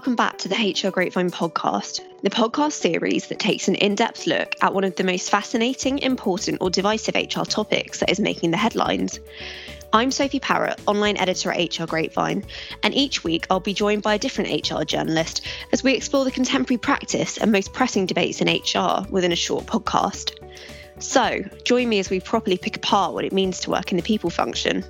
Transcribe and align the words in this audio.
welcome 0.00 0.16
back 0.16 0.38
to 0.38 0.48
the 0.48 0.54
HR 0.54 0.90
Grapevine 0.90 1.30
podcast, 1.30 2.00
the 2.22 2.30
podcast 2.30 2.72
series 2.72 3.26
that 3.26 3.38
takes 3.38 3.68
an 3.68 3.74
in 3.74 3.94
depth 3.94 4.26
look 4.26 4.54
at 4.62 4.72
one 4.72 4.82
of 4.82 4.96
the 4.96 5.04
most 5.04 5.28
fascinating, 5.28 5.98
important, 5.98 6.56
or 6.62 6.70
divisive 6.70 7.14
HR 7.14 7.42
topics 7.42 8.00
that 8.00 8.08
is 8.08 8.18
making 8.18 8.50
the 8.50 8.56
headlines. 8.56 9.20
I'm 9.92 10.10
Sophie 10.10 10.40
Parrott, 10.40 10.80
online 10.86 11.18
editor 11.18 11.52
at 11.52 11.78
HR 11.78 11.84
Grapevine, 11.84 12.46
and 12.82 12.94
each 12.94 13.24
week 13.24 13.46
I'll 13.50 13.60
be 13.60 13.74
joined 13.74 14.02
by 14.02 14.14
a 14.14 14.18
different 14.18 14.70
HR 14.70 14.84
journalist 14.84 15.42
as 15.70 15.82
we 15.82 15.92
explore 15.92 16.24
the 16.24 16.30
contemporary 16.30 16.78
practice 16.78 17.36
and 17.36 17.52
most 17.52 17.74
pressing 17.74 18.06
debates 18.06 18.40
in 18.40 18.48
HR 18.48 19.06
within 19.10 19.32
a 19.32 19.36
short 19.36 19.66
podcast. 19.66 20.32
So, 20.98 21.44
join 21.64 21.90
me 21.90 21.98
as 21.98 22.08
we 22.08 22.20
properly 22.20 22.56
pick 22.56 22.78
apart 22.78 23.12
what 23.12 23.26
it 23.26 23.34
means 23.34 23.60
to 23.60 23.70
work 23.70 23.90
in 23.90 23.98
the 23.98 24.02
people 24.02 24.30
function. 24.30 24.82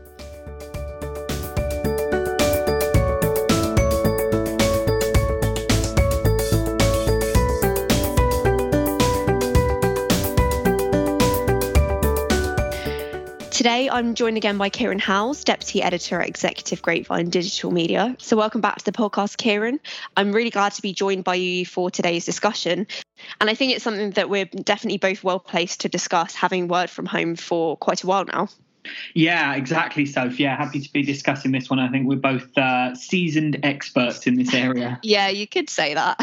Today, 13.60 13.90
I'm 13.90 14.14
joined 14.14 14.38
again 14.38 14.56
by 14.56 14.70
Kieran 14.70 14.98
Howells, 14.98 15.44
Deputy 15.44 15.82
Editor 15.82 16.18
at 16.22 16.26
Executive 16.26 16.80
Grapevine 16.80 17.28
Digital 17.28 17.70
Media. 17.70 18.16
So, 18.18 18.34
welcome 18.34 18.62
back 18.62 18.78
to 18.78 18.84
the 18.86 18.92
podcast, 18.92 19.36
Kieran. 19.36 19.80
I'm 20.16 20.32
really 20.32 20.48
glad 20.48 20.72
to 20.72 20.80
be 20.80 20.94
joined 20.94 21.24
by 21.24 21.34
you 21.34 21.66
for 21.66 21.90
today's 21.90 22.24
discussion. 22.24 22.86
And 23.38 23.50
I 23.50 23.54
think 23.54 23.74
it's 23.74 23.84
something 23.84 24.12
that 24.12 24.30
we're 24.30 24.46
definitely 24.46 24.96
both 24.96 25.22
well 25.22 25.38
placed 25.38 25.82
to 25.82 25.90
discuss, 25.90 26.34
having 26.34 26.68
worked 26.68 26.88
from 26.88 27.04
home 27.04 27.36
for 27.36 27.76
quite 27.76 28.02
a 28.02 28.06
while 28.06 28.24
now. 28.24 28.48
Yeah, 29.14 29.54
exactly, 29.54 30.06
Soph. 30.06 30.38
Yeah, 30.38 30.56
happy 30.56 30.80
to 30.80 30.92
be 30.92 31.02
discussing 31.02 31.52
this 31.52 31.68
one. 31.68 31.78
I 31.78 31.88
think 31.88 32.06
we're 32.06 32.16
both 32.16 32.56
uh, 32.56 32.94
seasoned 32.94 33.60
experts 33.62 34.26
in 34.26 34.36
this 34.36 34.54
area. 34.54 34.98
yeah, 35.02 35.28
you 35.28 35.46
could 35.46 35.68
say 35.68 35.94
that. 35.94 36.18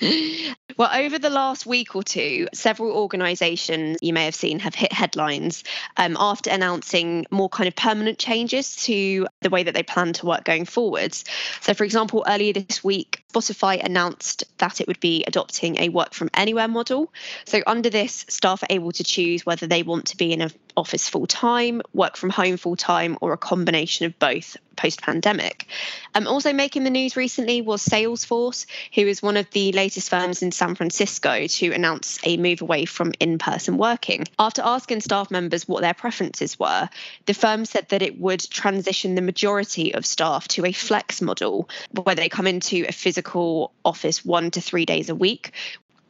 well, 0.76 0.90
over 0.94 1.18
the 1.18 1.30
last 1.30 1.66
week 1.66 1.94
or 1.94 2.02
two, 2.02 2.48
several 2.54 2.92
organisations 2.92 3.98
you 4.00 4.12
may 4.12 4.24
have 4.24 4.34
seen 4.34 4.58
have 4.60 4.74
hit 4.74 4.92
headlines 4.92 5.64
um, 5.96 6.16
after 6.18 6.50
announcing 6.50 7.26
more 7.30 7.48
kind 7.48 7.68
of 7.68 7.76
permanent 7.76 8.18
changes 8.18 8.76
to 8.76 9.26
the 9.40 9.50
way 9.50 9.62
that 9.62 9.74
they 9.74 9.82
plan 9.82 10.12
to 10.14 10.26
work 10.26 10.44
going 10.44 10.64
forwards. 10.64 11.24
So, 11.60 11.74
for 11.74 11.84
example, 11.84 12.24
earlier 12.26 12.52
this 12.52 12.82
week, 12.82 13.24
Spotify 13.32 13.84
announced 13.84 14.44
that 14.58 14.80
it 14.80 14.86
would 14.86 15.00
be 15.00 15.24
adopting 15.26 15.78
a 15.78 15.88
work 15.88 16.14
from 16.14 16.30
anywhere 16.34 16.68
model. 16.68 17.12
So, 17.44 17.62
under 17.66 17.90
this, 17.90 18.24
staff 18.28 18.62
are 18.62 18.68
able 18.70 18.92
to 18.92 19.04
choose 19.04 19.44
whether 19.44 19.66
they 19.66 19.82
want 19.82 20.06
to 20.06 20.16
be 20.16 20.32
in 20.32 20.40
an 20.40 20.50
office 20.78 21.08
full 21.08 21.26
time, 21.26 21.82
work 21.92 22.16
from 22.16 22.30
home 22.30 22.56
full 22.56 22.76
time, 22.76 23.18
or 23.20 23.32
a 23.32 23.36
combination 23.36 24.06
of 24.06 24.18
both 24.18 24.56
post 24.76 25.02
pandemic. 25.02 25.66
Um, 26.14 26.26
also 26.26 26.52
making 26.52 26.84
the 26.84 26.90
news 26.90 27.16
recently 27.16 27.60
was 27.60 27.84
Salesforce, 27.84 28.64
who 28.94 29.02
is 29.02 29.20
one 29.20 29.36
of 29.36 29.50
the 29.50 29.72
latest 29.72 30.08
firms 30.08 30.40
in 30.40 30.52
San 30.52 30.76
Francisco 30.76 31.46
to 31.48 31.72
announce 31.72 32.18
a 32.22 32.36
move 32.36 32.62
away 32.62 32.84
from 32.84 33.12
in 33.18 33.38
person 33.38 33.76
working. 33.76 34.24
After 34.38 34.62
asking 34.62 35.00
staff 35.00 35.30
members 35.30 35.66
what 35.66 35.82
their 35.82 35.94
preferences 35.94 36.58
were, 36.58 36.88
the 37.26 37.34
firm 37.34 37.64
said 37.64 37.88
that 37.88 38.02
it 38.02 38.20
would 38.20 38.48
transition 38.48 39.16
the 39.16 39.20
majority 39.20 39.94
of 39.94 40.06
staff 40.06 40.46
to 40.48 40.64
a 40.64 40.72
flex 40.72 41.20
model 41.20 41.68
where 42.04 42.14
they 42.14 42.28
come 42.28 42.46
into 42.46 42.84
a 42.88 42.92
physical 42.92 43.72
office 43.84 44.24
one 44.24 44.52
to 44.52 44.60
three 44.60 44.86
days 44.86 45.08
a 45.08 45.14
week, 45.14 45.52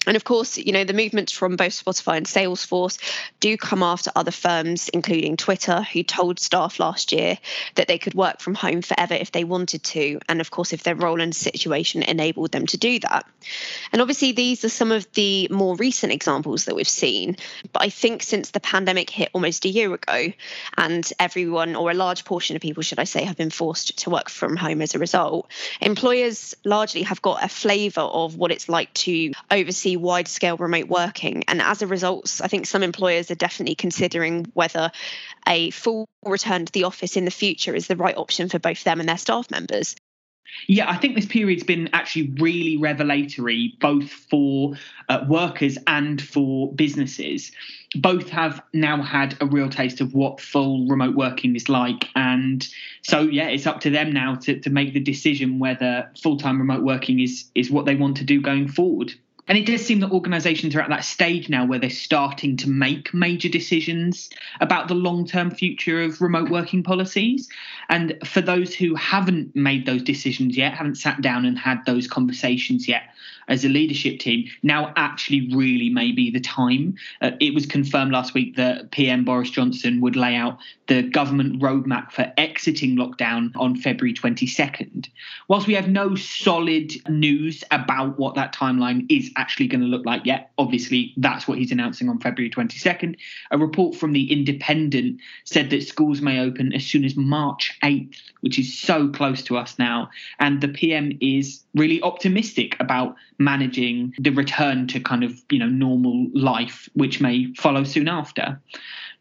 and 0.09 0.17
of 0.17 0.25
course, 0.25 0.59
you 0.59 0.73
know, 0.73 0.85
the 0.85 0.93
movements 0.93 1.33
from 1.33 1.57
both 1.57 1.85
Spotify 1.85 2.17
and 2.17 2.27
Salesforce 2.27 2.99
do 3.41 3.57
come 3.57 3.83
after 3.83 4.11
other 4.17 4.31
firms, 4.31 4.89
including 4.89 5.37
Twitter, 5.37 5.83
who 5.83 6.03
told 6.03 6.41
staff 6.41 6.81
last 6.81 7.13
year 7.13 7.39
that 7.75 7.89
they 7.89 7.99
could 7.99 8.15
work 8.15 8.41
from 8.41 8.55
home 8.55 8.83
forever 8.83 9.15
if 9.15 9.33
they 9.33 9.45
wanted 9.45 9.83
to. 9.85 10.19
And 10.29 10.41
of 10.41 10.51
course, 10.51 10.73
if 10.73 10.83
their 10.83 10.95
role 10.95 11.21
and 11.21 11.35
situation 11.35 12.03
enabled 12.03 12.53
them 12.53 12.67
to 12.67 12.77
do 12.77 12.99
that. 13.01 13.27
And 13.93 14.01
obviously, 14.01 14.33
these 14.33 14.65
are 14.65 14.69
some 14.69 14.93
of 14.93 15.11
the 15.13 15.49
more 15.51 15.77
recent 15.77 16.13
examples 16.13 16.65
that 16.65 16.75
we've 16.75 16.89
seen. 16.89 17.37
But 17.73 17.83
I 17.83 17.91
think 17.91 18.23
since 18.23 18.51
the 18.51 18.61
pandemic 18.61 19.11
hit 19.11 19.31
almost 19.33 19.65
a 19.65 19.69
year 19.69 19.93
ago, 19.93 20.33
and 20.77 21.13
everyone, 21.19 21.77
or 21.77 21.91
a 21.91 21.95
large 21.95 22.25
portion 22.25 22.57
of 22.57 22.63
people, 22.63 22.83
should 22.83 22.99
I 22.99 23.05
say, 23.05 23.25
have 23.25 23.37
been 23.37 23.51
forced 23.51 23.99
to 23.99 24.11
work 24.11 24.31
from 24.31 24.57
home 24.57 24.81
as 24.83 24.95
a 24.95 24.99
result, 24.99 25.51
employers 25.81 26.55
largely 26.65 27.03
have 27.03 27.21
got 27.21 27.45
a 27.45 27.49
flavour 27.49 28.01
of 28.01 28.37
what 28.37 28.51
it's 28.51 28.69
like 28.69 28.93
to 28.95 29.33
oversee 29.51 29.97
wide 29.99 30.29
scale 30.29 30.57
remote 30.57 30.89
working. 30.89 31.45
And 31.49 31.61
as 31.61 31.83
a 31.83 31.87
result, 31.87 32.41
I 32.43 32.49
think 32.49 32.67
some 32.67 32.83
employers 32.83 33.31
are 33.31 33.37
definitely 33.37 33.75
considering 33.75 34.47
whether 34.55 34.91
a 35.47 35.71
full 35.71 36.09
return 36.25 36.67
to 36.67 36.73
the 36.73 36.85
office 36.85 37.17
in 37.17 37.25
the 37.25 37.31
future 37.31 37.75
is 37.75 37.87
the 37.87 37.97
right 37.97 38.17
option 38.17 38.49
for 38.49 38.59
both 38.59 38.85
them 38.85 39.01
and 39.01 39.09
their 39.09 39.19
staff 39.19 39.51
members. 39.51 39.95
Yeah, 40.67 40.91
I 40.91 40.97
think 40.97 41.15
this 41.15 41.27
period's 41.27 41.63
been 41.63 41.91
actually 41.93 42.31
really 42.39 42.77
revelatory, 42.77 43.75
both 43.81 44.11
for 44.11 44.75
uh, 45.09 45.25
workers 45.29 45.79
and 45.87 46.21
for 46.21 46.73
businesses. 46.73 47.53
Both 47.95 48.29
have 48.31 48.63
now 48.73 49.03
had 49.03 49.37
a 49.41 49.47
real 49.47 49.71
taste 49.71 50.01
of 50.01 50.15
what 50.15 50.41
full 50.41 50.87
remote 50.87 51.15
working 51.15 51.55
is 51.55 51.69
like. 51.69 52.09
And 52.15 52.67
so, 53.03 53.21
yeah, 53.21 53.49
it's 53.49 53.67
up 53.67 53.81
to 53.81 53.91
them 53.91 54.13
now 54.13 54.35
to, 54.37 54.59
to 54.61 54.71
make 54.71 54.95
the 54.95 55.01
decision 55.01 55.59
whether 55.59 56.11
full 56.21 56.39
time 56.39 56.59
remote 56.59 56.83
working 56.83 57.21
is, 57.21 57.51
is 57.55 57.71
what 57.71 57.87
they 57.87 57.95
want 57.95 58.17
to 58.19 58.25
do 58.25 58.41
going 58.41 58.69
forward. 58.69 59.15
And 59.49 59.57
it 59.57 59.65
does 59.67 59.85
seem 59.85 60.01
that 60.01 60.11
organisations 60.11 60.77
are 60.77 60.81
at 60.81 60.91
that 60.91 61.05
stage 61.05 61.49
now 61.49 61.65
where 61.65 61.79
they're 61.79 61.91
starting 61.91 62.57
to 62.59 62.69
make 62.69 63.15
major 63.15 63.49
decisions 63.49 64.29
about 64.61 64.89
the 64.89 64.95
long 64.95 65.27
term 65.27 65.51
future 65.51 66.03
of 66.03 66.21
remote 66.21 66.51
working 66.51 66.83
policies. 66.83 67.49
And 67.89 68.19
for 68.25 68.43
those 68.43 68.75
who 68.75 68.95
haven't 68.95 69.57
made 69.57 69.87
those 69.87 70.03
decisions 70.03 70.57
yet, 70.57 70.75
haven't 70.75 70.97
sat 70.97 71.23
down 71.23 71.47
and 71.47 71.59
had 71.59 71.85
those 71.87 72.07
conversations 72.07 72.87
yet, 72.87 73.05
as 73.49 73.65
a 73.65 73.69
leadership 73.69 74.21
team, 74.21 74.49
now 74.63 74.93
actually 74.97 75.49
really 75.55 75.89
may 75.89 76.13
be 76.13 76.31
the 76.31 76.41
time. 76.41 76.95
Uh, 77.21 77.33
it 77.41 77.55
was 77.55 77.67
confirmed 77.67 78.13
last 78.13 78.35
week 78.35 78.57
that 78.57 78.91
PM 78.91 79.25
Boris 79.25 79.51
Johnson 79.51 80.01
would 80.01 80.17
lay 80.17 80.37
out 80.37 80.59
the 80.87 81.03
government 81.03 81.61
roadmap 81.61 82.13
for 82.13 82.31
exiting 82.37 82.97
lockdown 82.97 83.51
on 83.57 83.77
February 83.77 84.15
22nd. 84.15 85.09
Whilst 85.49 85.67
we 85.67 85.75
have 85.75 85.89
no 85.89 86.15
solid 86.15 86.93
news 87.09 87.65
about 87.71 88.19
what 88.19 88.35
that 88.35 88.55
timeline 88.55 89.07
is 89.11 89.31
actually 89.39 89.69
going 89.69 89.81
to 89.81 89.87
look 89.87 90.05
like 90.05 90.27
yet, 90.27 90.51
obviously 90.59 91.15
that's 91.17 91.49
what 91.49 91.57
he's 91.57 91.73
announcing 91.73 92.09
on 92.09 92.19
February 92.19 92.51
22nd. 92.51 93.17
A 93.53 93.57
report 93.57 93.95
from 93.95 94.13
The 94.13 94.31
Independent 94.31 95.21
said 95.45 95.71
that 95.71 95.85
schools 95.85 96.21
may 96.21 96.41
open 96.41 96.75
as 96.75 96.85
soon 96.85 97.05
as 97.05 97.17
March 97.17 97.79
8th, 97.83 98.21
which 98.41 98.59
is 98.59 98.79
so 98.79 99.09
close 99.09 99.43
to 99.45 99.57
us 99.57 99.79
now. 99.79 100.11
And 100.41 100.61
the 100.61 100.69
PM 100.69 101.17
is 101.21 101.63
really 101.75 102.03
optimistic 102.03 102.77
about 102.81 103.15
managing 103.39 104.13
the 104.19 104.31
return 104.31 104.89
to 104.89 105.01
kind 105.01 105.23
of 105.23 105.41
you 105.51 105.61
know 105.61 105.69
normal 105.69 106.27
life 106.35 106.89
which 106.95 107.21
may 107.21 107.53
follow 107.55 107.85
soon 107.85 108.09
after 108.09 108.61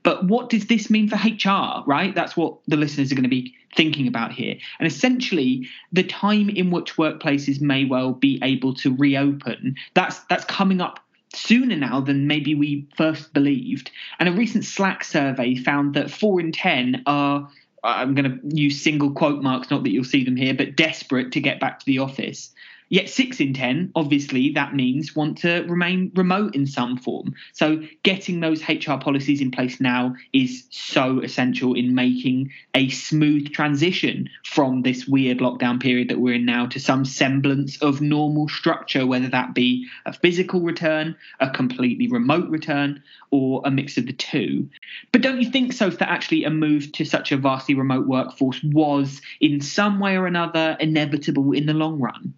but 0.08 0.24
what 0.24 0.50
does 0.50 0.68
this 0.68 0.90
mean 0.90 1.10
for 1.10 1.18
hr 1.18 1.84
right? 1.86 2.16
That's 2.16 2.38
what 2.38 2.60
the 2.66 2.78
listeners 2.78 3.12
are 3.12 3.16
going 3.16 3.24
to 3.24 3.30
be 3.30 3.54
thinking 3.76 4.08
about 4.08 4.32
here. 4.32 4.56
And 4.80 4.88
essentially 4.88 5.68
the 5.92 6.04
time 6.04 6.48
in 6.48 6.72
which 6.72 6.96
workplaces 6.96 7.60
may 7.60 7.84
well 7.84 8.14
be 8.14 8.40
able 8.42 8.74
to 8.76 8.96
reopen 8.96 9.76
that's 9.96 10.20
that's 10.30 10.46
coming 10.46 10.80
up 10.80 11.02
sooner 11.34 11.76
now 11.76 12.00
than 12.00 12.26
maybe 12.26 12.56
we 12.56 12.88
first 12.96 13.34
believed. 13.34 13.92
And 14.18 14.30
a 14.30 14.32
recent 14.32 14.64
slack 14.64 15.04
survey 15.04 15.56
found 15.56 15.94
that 15.96 16.10
4 16.10 16.40
in 16.40 16.54
10 16.54 17.04
are 17.06 17.50
I'm 17.84 18.16
going 18.16 18.32
to 18.32 18.56
use 18.56 18.82
single 18.82 19.12
quote 19.12 19.44
marks, 19.44 19.70
not 19.70 19.84
that 19.84 19.90
you'll 19.90 20.06
see 20.06 20.24
them 20.24 20.38
here, 20.38 20.54
but 20.54 20.78
desperate 20.78 21.34
to 21.34 21.42
get 21.42 21.60
back 21.60 21.80
to 21.80 21.86
the 21.86 22.00
office. 22.00 22.52
Yet 22.90 23.10
six 23.10 23.42
in 23.42 23.54
10, 23.54 23.92
obviously, 23.96 24.52
that 24.54 24.74
means 24.74 25.16
want 25.16 25.40
to 25.40 25.66
remain 25.68 26.12
remote 26.16 26.56
in 26.56 26.66
some 26.66 26.98
form. 26.98 27.36
So 27.52 27.84
getting 28.04 28.40
those 28.40 28.68
HR 28.68 28.96
policies 28.96 29.42
in 29.42 29.52
place 29.52 29.82
now 29.82 30.16
is 30.32 30.64
so 30.70 31.20
essential 31.20 31.74
in 31.74 31.96
making 31.96 32.52
a 32.74 32.90
smooth 32.90 33.52
transition 33.52 34.30
from 34.46 34.84
this 34.84 35.06
weird 35.06 35.40
lockdown 35.40 35.82
period 35.82 36.10
that 36.10 36.20
we're 36.20 36.36
in 36.36 36.46
now 36.46 36.68
to 36.68 36.80
some 36.80 37.04
semblance 37.04 37.82
of 37.82 38.00
normal 38.00 38.48
structure, 38.48 39.06
whether 39.06 39.30
that 39.30 39.54
be 39.54 39.88
a 40.06 40.14
physical 40.14 40.62
return, 40.62 41.16
a 41.42 41.50
completely 41.50 42.08
remote 42.08 42.50
return, 42.50 43.04
or 43.32 43.62
a 43.66 43.72
mix 43.72 43.98
of 43.98 44.06
the 44.06 44.14
two. 44.14 44.70
But 45.12 45.22
don't 45.22 45.42
you 45.42 45.52
think, 45.52 45.74
so 45.74 45.90
that 45.90 46.10
actually 46.10 46.46
a 46.46 46.50
move 46.50 46.94
to 46.94 47.06
such 47.06 47.34
a 47.34 47.38
vastly 47.38 47.76
remote 47.76 48.08
workforce 48.08 48.62
was 48.64 49.22
in 49.42 49.60
some 49.60 50.00
way 50.00 50.16
or 50.16 50.26
another 50.26 50.78
inevitable 50.80 51.52
in 51.52 51.66
the 51.66 51.74
long 51.74 52.00
run? 52.00 52.34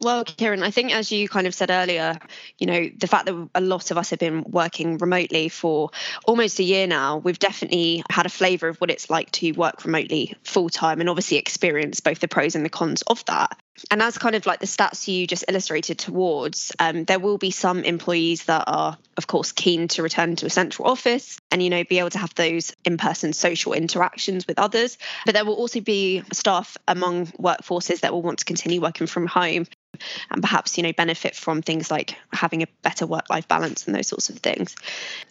Well, 0.00 0.22
Kieran, 0.24 0.62
I 0.62 0.70
think 0.70 0.92
as 0.92 1.10
you 1.10 1.28
kind 1.28 1.48
of 1.48 1.54
said 1.54 1.70
earlier, 1.70 2.18
you 2.56 2.68
know, 2.68 2.88
the 2.96 3.08
fact 3.08 3.26
that 3.26 3.48
a 3.56 3.60
lot 3.60 3.90
of 3.90 3.98
us 3.98 4.10
have 4.10 4.20
been 4.20 4.44
working 4.44 4.96
remotely 4.98 5.48
for 5.48 5.90
almost 6.24 6.60
a 6.60 6.62
year 6.62 6.86
now, 6.86 7.16
we've 7.16 7.38
definitely 7.38 8.04
had 8.08 8.24
a 8.24 8.28
flavour 8.28 8.68
of 8.68 8.76
what 8.78 8.90
it's 8.90 9.10
like 9.10 9.30
to 9.32 9.50
work 9.52 9.84
remotely 9.84 10.36
full 10.44 10.68
time 10.68 11.00
and 11.00 11.08
obviously 11.08 11.36
experience 11.36 11.98
both 11.98 12.20
the 12.20 12.28
pros 12.28 12.54
and 12.54 12.64
the 12.64 12.70
cons 12.70 13.02
of 13.02 13.24
that. 13.24 13.58
And 13.90 14.02
as 14.02 14.18
kind 14.18 14.34
of 14.34 14.46
like 14.46 14.60
the 14.60 14.66
stats 14.66 15.08
you 15.08 15.26
just 15.26 15.44
illustrated 15.48 15.98
towards, 15.98 16.72
um, 16.78 17.04
there 17.04 17.18
will 17.18 17.38
be 17.38 17.50
some 17.50 17.84
employees 17.84 18.44
that 18.44 18.64
are, 18.66 18.96
of 19.16 19.26
course, 19.26 19.52
keen 19.52 19.88
to 19.88 20.02
return 20.02 20.36
to 20.36 20.46
a 20.46 20.50
central 20.50 20.88
office 20.88 21.40
and, 21.50 21.62
you 21.62 21.70
know, 21.70 21.84
be 21.84 21.98
able 21.98 22.10
to 22.10 22.18
have 22.18 22.34
those 22.34 22.74
in 22.84 22.96
person 22.96 23.32
social 23.32 23.72
interactions 23.72 24.46
with 24.46 24.58
others. 24.58 24.98
But 25.24 25.34
there 25.34 25.44
will 25.44 25.54
also 25.54 25.80
be 25.80 26.22
staff 26.32 26.76
among 26.86 27.26
workforces 27.26 28.00
that 28.00 28.12
will 28.12 28.22
want 28.22 28.40
to 28.40 28.44
continue 28.44 28.80
working 28.80 29.06
from 29.06 29.26
home 29.26 29.66
and 30.30 30.42
perhaps 30.42 30.76
you 30.76 30.82
know 30.82 30.92
benefit 30.92 31.34
from 31.34 31.62
things 31.62 31.90
like 31.90 32.16
having 32.32 32.62
a 32.62 32.66
better 32.82 33.06
work 33.06 33.28
life 33.30 33.48
balance 33.48 33.86
and 33.86 33.94
those 33.94 34.06
sorts 34.08 34.28
of 34.28 34.38
things 34.38 34.76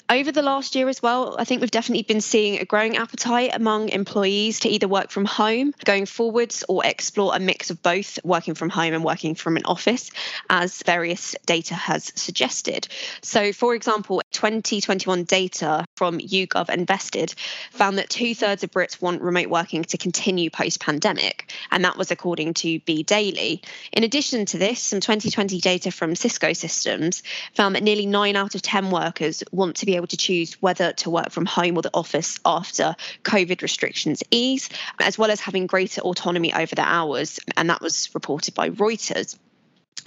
over 0.09 0.31
the 0.31 0.41
last 0.41 0.75
year 0.75 0.89
as 0.89 1.01
well 1.01 1.35
i 1.39 1.43
think 1.43 1.61
we've 1.61 1.71
definitely 1.71 2.03
been 2.03 2.21
seeing 2.21 2.59
a 2.59 2.65
growing 2.65 2.97
appetite 2.97 3.51
among 3.53 3.89
employees 3.89 4.61
to 4.61 4.69
either 4.69 4.87
work 4.87 5.09
from 5.09 5.25
home 5.25 5.73
going 5.85 6.05
forwards 6.05 6.63
or 6.67 6.85
explore 6.85 7.35
a 7.35 7.39
mix 7.39 7.69
of 7.69 7.81
both 7.81 8.19
working 8.37 8.55
from 8.55 8.69
home 8.69 8.93
and 8.93 9.03
working 9.03 9.35
from 9.35 9.57
an 9.57 9.65
office 9.65 10.11
as 10.49 10.83
various 10.83 11.35
data 11.45 11.73
has 11.73 12.11
suggested 12.15 12.87
so 13.21 13.51
for 13.51 13.75
example 13.75 14.21
2021 14.31 15.23
data 15.23 15.85
from 15.95 16.19
YouGov 16.19 16.69
Invested 16.69 17.33
found 17.71 17.97
that 17.97 18.09
two 18.09 18.35
thirds 18.35 18.63
of 18.63 18.71
Brits 18.71 19.01
want 19.01 19.21
remote 19.21 19.49
working 19.49 19.83
to 19.85 19.97
continue 19.97 20.49
post 20.49 20.79
pandemic, 20.79 21.51
and 21.71 21.83
that 21.85 21.97
was 21.97 22.11
according 22.11 22.53
to 22.55 22.79
B 22.81 23.03
Daily. 23.03 23.61
In 23.91 24.03
addition 24.03 24.45
to 24.47 24.57
this, 24.57 24.81
some 24.81 24.99
2020 24.99 25.59
data 25.59 25.91
from 25.91 26.15
Cisco 26.15 26.53
Systems 26.53 27.23
found 27.55 27.75
that 27.75 27.83
nearly 27.83 28.05
nine 28.05 28.35
out 28.35 28.55
of 28.55 28.61
10 28.61 28.91
workers 28.91 29.43
want 29.51 29.77
to 29.77 29.85
be 29.85 29.95
able 29.95 30.07
to 30.07 30.17
choose 30.17 30.53
whether 30.61 30.93
to 30.93 31.09
work 31.09 31.31
from 31.31 31.45
home 31.45 31.77
or 31.77 31.81
the 31.81 31.91
office 31.93 32.39
after 32.45 32.95
COVID 33.23 33.61
restrictions 33.61 34.23
ease, 34.29 34.69
as 34.99 35.17
well 35.17 35.31
as 35.31 35.39
having 35.39 35.67
greater 35.67 36.01
autonomy 36.01 36.53
over 36.53 36.75
their 36.75 36.85
hours. 36.85 37.39
And 37.55 37.69
that 37.69 37.81
was 37.81 38.09
reported 38.13 38.26
by 38.53 38.69
Reuters. 38.69 39.37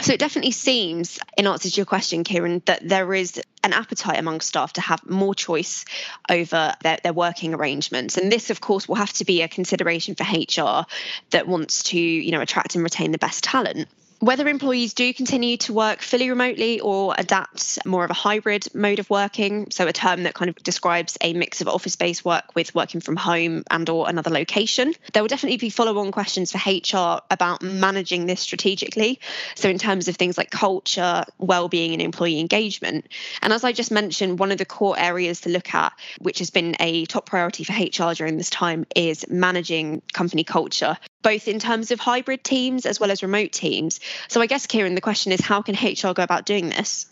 So 0.00 0.12
it 0.14 0.20
definitely 0.20 0.52
seems, 0.52 1.18
in 1.36 1.46
answer 1.46 1.68
to 1.68 1.76
your 1.76 1.84
question, 1.84 2.24
Kieran, 2.24 2.62
that 2.64 2.88
there 2.88 3.12
is 3.12 3.40
an 3.62 3.74
appetite 3.74 4.18
among 4.18 4.40
staff 4.40 4.72
to 4.74 4.80
have 4.80 5.04
more 5.08 5.34
choice 5.34 5.84
over 6.30 6.74
their, 6.82 6.98
their 7.02 7.12
working 7.12 7.52
arrangements. 7.52 8.16
And 8.16 8.32
this, 8.32 8.48
of 8.48 8.60
course, 8.60 8.88
will 8.88 8.94
have 8.94 9.12
to 9.14 9.24
be 9.24 9.42
a 9.42 9.48
consideration 9.48 10.14
for 10.14 10.24
HR 10.24 10.86
that 11.30 11.46
wants 11.46 11.82
to, 11.84 11.98
you 11.98 12.30
know, 12.30 12.40
attract 12.40 12.76
and 12.76 12.84
retain 12.84 13.12
the 13.12 13.18
best 13.18 13.44
talent 13.44 13.88
whether 14.20 14.46
employees 14.48 14.92
do 14.92 15.14
continue 15.14 15.56
to 15.56 15.72
work 15.72 16.02
fully 16.02 16.28
remotely 16.28 16.78
or 16.78 17.14
adapt 17.16 17.78
more 17.86 18.04
of 18.04 18.10
a 18.10 18.14
hybrid 18.14 18.66
mode 18.74 18.98
of 18.98 19.08
working 19.08 19.70
so 19.70 19.86
a 19.86 19.92
term 19.92 20.24
that 20.24 20.34
kind 20.34 20.50
of 20.50 20.56
describes 20.56 21.16
a 21.22 21.32
mix 21.32 21.62
of 21.62 21.68
office-based 21.68 22.24
work 22.24 22.44
with 22.54 22.74
working 22.74 23.00
from 23.00 23.16
home 23.16 23.64
and 23.70 23.88
or 23.88 24.08
another 24.08 24.30
location 24.30 24.92
there 25.14 25.22
will 25.22 25.28
definitely 25.28 25.56
be 25.56 25.70
follow-on 25.70 26.12
questions 26.12 26.52
for 26.52 26.58
hr 26.58 27.20
about 27.30 27.62
managing 27.62 28.26
this 28.26 28.40
strategically. 28.40 29.20
So 29.54 29.68
in 29.68 29.78
terms 29.78 30.08
of 30.08 30.16
things 30.16 30.36
like 30.36 30.50
culture 30.50 31.24
well-being 31.38 31.92
and 31.92 32.02
employee 32.02 32.40
engagement. 32.40 33.06
And 33.42 33.52
as 33.52 33.64
i 33.64 33.72
just 33.72 33.90
mentioned 33.90 34.38
one 34.38 34.52
of 34.52 34.58
the 34.58 34.66
core 34.66 34.98
areas 34.98 35.40
to 35.42 35.48
look 35.48 35.74
at 35.74 35.92
which 36.18 36.40
has 36.40 36.50
been 36.50 36.76
a 36.78 37.06
top 37.06 37.26
priority 37.26 37.64
for 37.64 37.72
hr 37.72 38.14
during 38.14 38.36
this 38.36 38.50
time 38.50 38.84
is 38.94 39.24
managing 39.28 40.02
company 40.12 40.44
culture 40.44 40.98
both 41.22 41.48
in 41.48 41.58
terms 41.58 41.90
of 41.90 42.00
hybrid 42.00 42.42
teams 42.44 42.86
as 42.86 43.00
well 43.00 43.10
as 43.10 43.22
remote 43.22 43.52
teams. 43.52 44.00
So 44.28 44.40
I 44.40 44.46
guess, 44.46 44.66
Kieran, 44.66 44.94
the 44.94 45.00
question 45.00 45.32
is 45.32 45.40
how 45.40 45.62
can 45.62 45.74
HR 45.74 46.12
go 46.14 46.22
about 46.22 46.46
doing 46.46 46.68
this? 46.68 47.06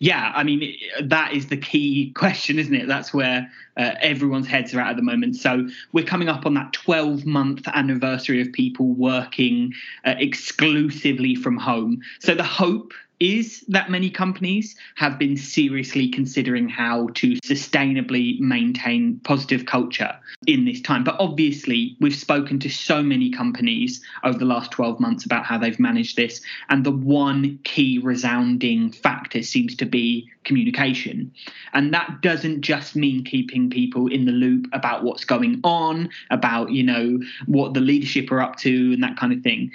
Yeah, 0.00 0.32
I 0.34 0.44
mean, 0.44 0.76
that 1.02 1.32
is 1.32 1.48
the 1.48 1.56
key 1.56 2.12
question, 2.12 2.58
isn't 2.58 2.74
it? 2.74 2.86
That's 2.86 3.12
where 3.12 3.50
uh, 3.76 3.94
everyone's 4.00 4.46
heads 4.46 4.74
are 4.74 4.80
at 4.80 4.90
at 4.90 4.96
the 4.96 5.02
moment. 5.02 5.36
So 5.36 5.68
we're 5.92 6.04
coming 6.04 6.28
up 6.28 6.46
on 6.46 6.54
that 6.54 6.72
12 6.72 7.24
month 7.24 7.66
anniversary 7.68 8.40
of 8.40 8.52
people 8.52 8.86
working 8.86 9.74
uh, 10.04 10.14
exclusively 10.18 11.34
from 11.34 11.56
home. 11.56 12.02
So 12.20 12.34
the 12.34 12.44
hope 12.44 12.92
is 13.20 13.64
that 13.68 13.90
many 13.90 14.10
companies 14.10 14.76
have 14.96 15.18
been 15.18 15.36
seriously 15.36 16.08
considering 16.08 16.68
how 16.68 17.08
to 17.14 17.34
sustainably 17.44 18.38
maintain 18.40 19.20
positive 19.24 19.66
culture 19.66 20.16
in 20.46 20.64
this 20.64 20.80
time. 20.80 21.04
But 21.04 21.16
obviously, 21.18 21.96
we've 22.00 22.14
spoken 22.14 22.58
to 22.60 22.68
so 22.68 23.02
many 23.02 23.30
companies 23.30 24.00
over 24.22 24.38
the 24.38 24.44
last 24.44 24.70
12 24.70 25.00
months 25.00 25.24
about 25.24 25.44
how 25.44 25.58
they've 25.58 25.78
managed 25.80 26.16
this. 26.16 26.40
And 26.68 26.84
the 26.84 26.92
one 26.92 27.58
key 27.64 27.98
resounding 27.98 28.92
factor 28.92 29.42
seems 29.42 29.74
to 29.76 29.86
be 29.86 30.28
communication. 30.44 31.32
And 31.72 31.92
that 31.92 32.20
doesn't 32.22 32.62
just 32.62 32.96
mean 32.96 33.24
keeping 33.24 33.68
people 33.68 34.06
in 34.06 34.24
the 34.24 34.32
loop 34.32 34.66
about 34.72 35.04
what's 35.04 35.24
going 35.24 35.60
on, 35.64 36.08
about, 36.30 36.70
you 36.70 36.84
know, 36.84 37.18
what 37.46 37.74
the 37.74 37.80
leadership 37.80 38.30
are 38.30 38.40
up 38.40 38.56
to 38.56 38.92
and 38.92 39.02
that 39.02 39.16
kind 39.16 39.32
of 39.32 39.42
thing 39.42 39.72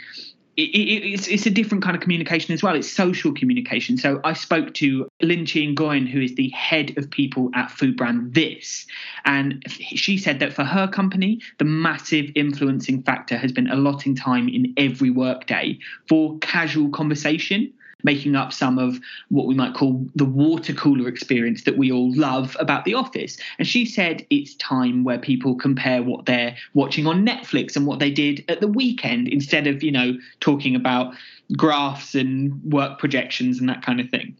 it, 0.55 0.61
it, 0.61 1.13
it's, 1.13 1.27
it's 1.27 1.45
a 1.45 1.49
different 1.49 1.83
kind 1.83 1.95
of 1.95 2.01
communication 2.01 2.53
as 2.53 2.61
well. 2.61 2.75
It's 2.75 2.91
social 2.91 3.33
communication. 3.33 3.97
So 3.97 4.21
I 4.23 4.33
spoke 4.33 4.73
to 4.75 5.07
Lin 5.21 5.45
Chien 5.45 5.73
Goyen, 5.73 6.05
who 6.05 6.21
is 6.21 6.35
the 6.35 6.49
head 6.49 6.97
of 6.97 7.09
people 7.09 7.49
at 7.55 7.71
food 7.71 7.97
brand 7.97 8.33
This, 8.33 8.85
and 9.25 9.63
she 9.67 10.17
said 10.17 10.39
that 10.39 10.53
for 10.53 10.63
her 10.63 10.87
company, 10.87 11.41
the 11.57 11.65
massive 11.65 12.29
influencing 12.35 13.03
factor 13.03 13.37
has 13.37 13.51
been 13.51 13.69
allotting 13.69 14.15
time 14.15 14.47
in 14.47 14.73
every 14.77 15.09
workday 15.09 15.79
for 16.07 16.37
casual 16.39 16.89
conversation 16.89 17.73
making 18.03 18.35
up 18.35 18.53
some 18.53 18.77
of 18.77 18.99
what 19.29 19.47
we 19.47 19.55
might 19.55 19.73
call 19.73 20.05
the 20.15 20.25
water 20.25 20.73
cooler 20.73 21.07
experience 21.07 21.63
that 21.63 21.77
we 21.77 21.91
all 21.91 22.13
love 22.15 22.55
about 22.59 22.85
The 22.85 22.93
Office. 22.93 23.37
And 23.57 23.67
she 23.67 23.85
said 23.85 24.25
it's 24.29 24.55
time 24.55 25.03
where 25.03 25.19
people 25.19 25.55
compare 25.55 26.03
what 26.03 26.25
they're 26.25 26.55
watching 26.73 27.07
on 27.07 27.25
Netflix 27.25 27.75
and 27.75 27.87
what 27.87 27.99
they 27.99 28.11
did 28.11 28.43
at 28.47 28.59
the 28.59 28.67
weekend 28.67 29.27
instead 29.27 29.67
of, 29.67 29.83
you 29.83 29.91
know, 29.91 30.17
talking 30.39 30.75
about 30.75 31.13
graphs 31.57 32.15
and 32.15 32.61
work 32.63 32.99
projections 32.99 33.59
and 33.59 33.69
that 33.69 33.81
kind 33.81 33.99
of 33.99 34.09
thing. 34.09 34.35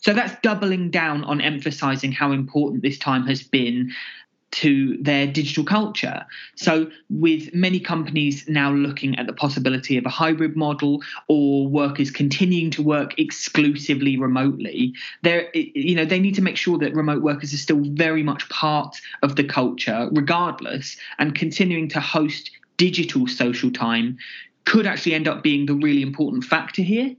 So 0.00 0.12
that's 0.12 0.38
doubling 0.42 0.90
down 0.90 1.24
on 1.24 1.40
emphasizing 1.40 2.12
how 2.12 2.32
important 2.32 2.82
this 2.82 2.98
time 2.98 3.26
has 3.26 3.42
been 3.42 3.90
to 4.54 4.96
their 5.02 5.26
digital 5.26 5.64
culture. 5.64 6.24
So, 6.54 6.88
with 7.10 7.52
many 7.54 7.80
companies 7.80 8.48
now 8.48 8.72
looking 8.72 9.18
at 9.18 9.26
the 9.26 9.32
possibility 9.32 9.98
of 9.98 10.06
a 10.06 10.10
hybrid 10.10 10.56
model 10.56 11.02
or 11.28 11.66
workers 11.66 12.10
continuing 12.10 12.70
to 12.70 12.82
work 12.82 13.18
exclusively 13.18 14.16
remotely, 14.16 14.94
they 15.22 15.48
you 15.74 15.96
know 15.96 16.04
they 16.04 16.20
need 16.20 16.36
to 16.36 16.42
make 16.42 16.56
sure 16.56 16.78
that 16.78 16.94
remote 16.94 17.22
workers 17.22 17.52
are 17.52 17.58
still 17.58 17.82
very 17.82 18.22
much 18.22 18.48
part 18.48 19.00
of 19.22 19.34
the 19.34 19.44
culture, 19.44 20.08
regardless, 20.12 20.96
and 21.18 21.34
continuing 21.34 21.88
to 21.88 22.00
host 22.00 22.50
digital 22.76 23.26
social 23.26 23.70
time 23.70 24.18
could 24.64 24.86
actually 24.86 25.14
end 25.14 25.28
up 25.28 25.42
being 25.42 25.66
the 25.66 25.74
really 25.74 26.02
important 26.02 26.44
factor 26.44 26.82
here. 26.82 27.14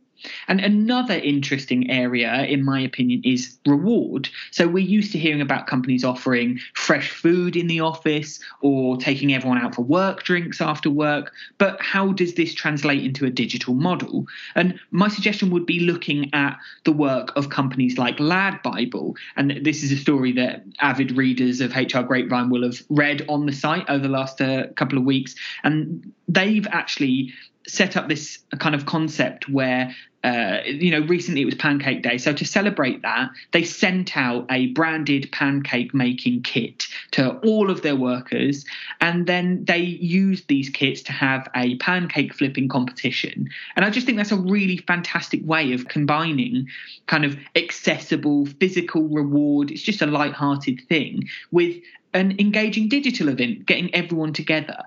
And 0.48 0.60
another 0.60 1.16
interesting 1.16 1.90
area, 1.90 2.44
in 2.44 2.64
my 2.64 2.80
opinion, 2.80 3.22
is 3.24 3.58
reward. 3.66 4.30
So 4.52 4.68
we're 4.68 4.80
used 4.80 5.12
to 5.12 5.19
hearing 5.19 5.42
about 5.42 5.68
companies 5.68 6.04
offering 6.04 6.60
fresh 6.74 7.10
food 7.12 7.56
in 7.56 7.68
the 7.68 7.80
office 7.81 8.40
or 8.62 8.98
taking 8.98 9.34
everyone 9.34 9.57
out 9.57 9.76
for 9.76 9.84
work 9.84 10.24
drinks 10.24 10.62
after 10.62 10.90
work. 10.90 11.34
But 11.57 11.81
how 11.81 12.14
does 12.14 12.36
this 12.36 12.54
translate 12.54 13.04
into 13.04 13.26
a 13.26 13.30
digital 13.30 13.74
model? 13.74 14.26
And 14.56 14.80
my 14.92 15.07
suggestion 15.07 15.50
would 15.52 15.66
be 15.66 15.80
looking 15.80 16.34
at 16.34 16.57
the 16.84 16.92
work 16.92 17.36
of 17.36 17.50
companies 17.50 17.98
like 17.98 18.18
LADbible. 18.18 19.16
And 19.36 19.60
this 19.64 19.84
is 19.84 19.92
a 19.92 19.98
story 19.98 20.31
that 20.34 20.64
avid 20.80 21.18
readers 21.18 21.62
of 21.62 21.76
HR 21.76 22.02
Grapevine 22.02 22.50
will 22.50 22.64
have 22.64 22.81
read 22.90 23.26
on 23.28 23.45
the 23.45 23.54
site 23.54 23.86
over 23.90 24.04
the 24.04 24.14
last 24.14 24.42
uh, 24.42 24.68
couple 24.76 24.98
of 24.98 25.04
weeks. 25.04 25.36
And 25.64 26.12
they've 26.28 26.68
actually 26.72 27.34
set 27.68 27.98
up 27.98 28.07
this 28.07 28.40
kind 28.60 28.76
of 28.76 28.86
concept 28.86 29.50
where 29.50 29.94
uh, 30.24 30.62
you 30.66 30.90
know 30.90 31.02
recently 31.02 31.42
it 31.42 31.45
was 31.45 31.56
pancake 31.56 32.02
day. 32.02 32.18
So 32.18 32.34
to 32.34 32.45
celebrate 32.45 33.02
that 33.04 33.30
they 33.52 33.64
sent 33.64 34.18
out 34.18 34.45
a 34.50 34.68
branded 34.68 35.31
pancake 35.31 35.94
making 35.94 36.42
kit 36.42 36.88
to 37.12 37.38
all 37.40 37.69
of 37.69 37.84
their 37.84 37.95
workers. 37.95 38.66
And 39.02 39.28
then 39.28 39.66
they 39.66 39.78
used 39.80 40.48
these 40.48 40.69
kits 40.69 41.02
to 41.04 41.12
have 41.12 41.48
a 41.56 41.76
pancake 41.78 42.34
flipping 42.34 42.68
competition. 42.68 43.50
And 43.76 43.86
i 43.86 43.90
just 43.90 44.06
think 44.06 44.18
that's 44.18 44.31
a 44.31 44.38
really 44.38 44.78
fantastic 44.78 45.42
way 45.45 45.74
of 45.74 45.88
combining 45.88 46.68
kind 47.06 47.24
of 47.24 47.38
accessible 47.56 48.48
physical 48.60 49.04
reward. 49.04 49.69
It's 49.72 49.84
just 49.84 50.02
a 50.02 50.07
light-hearted 50.07 50.81
thing 50.90 51.28
with 51.52 51.76
an 52.14 52.40
engaging 52.40 52.90
digital 52.90 53.30
event 53.30 53.66
getting 53.66 53.94
everyone 53.94 54.34
together 54.34 54.86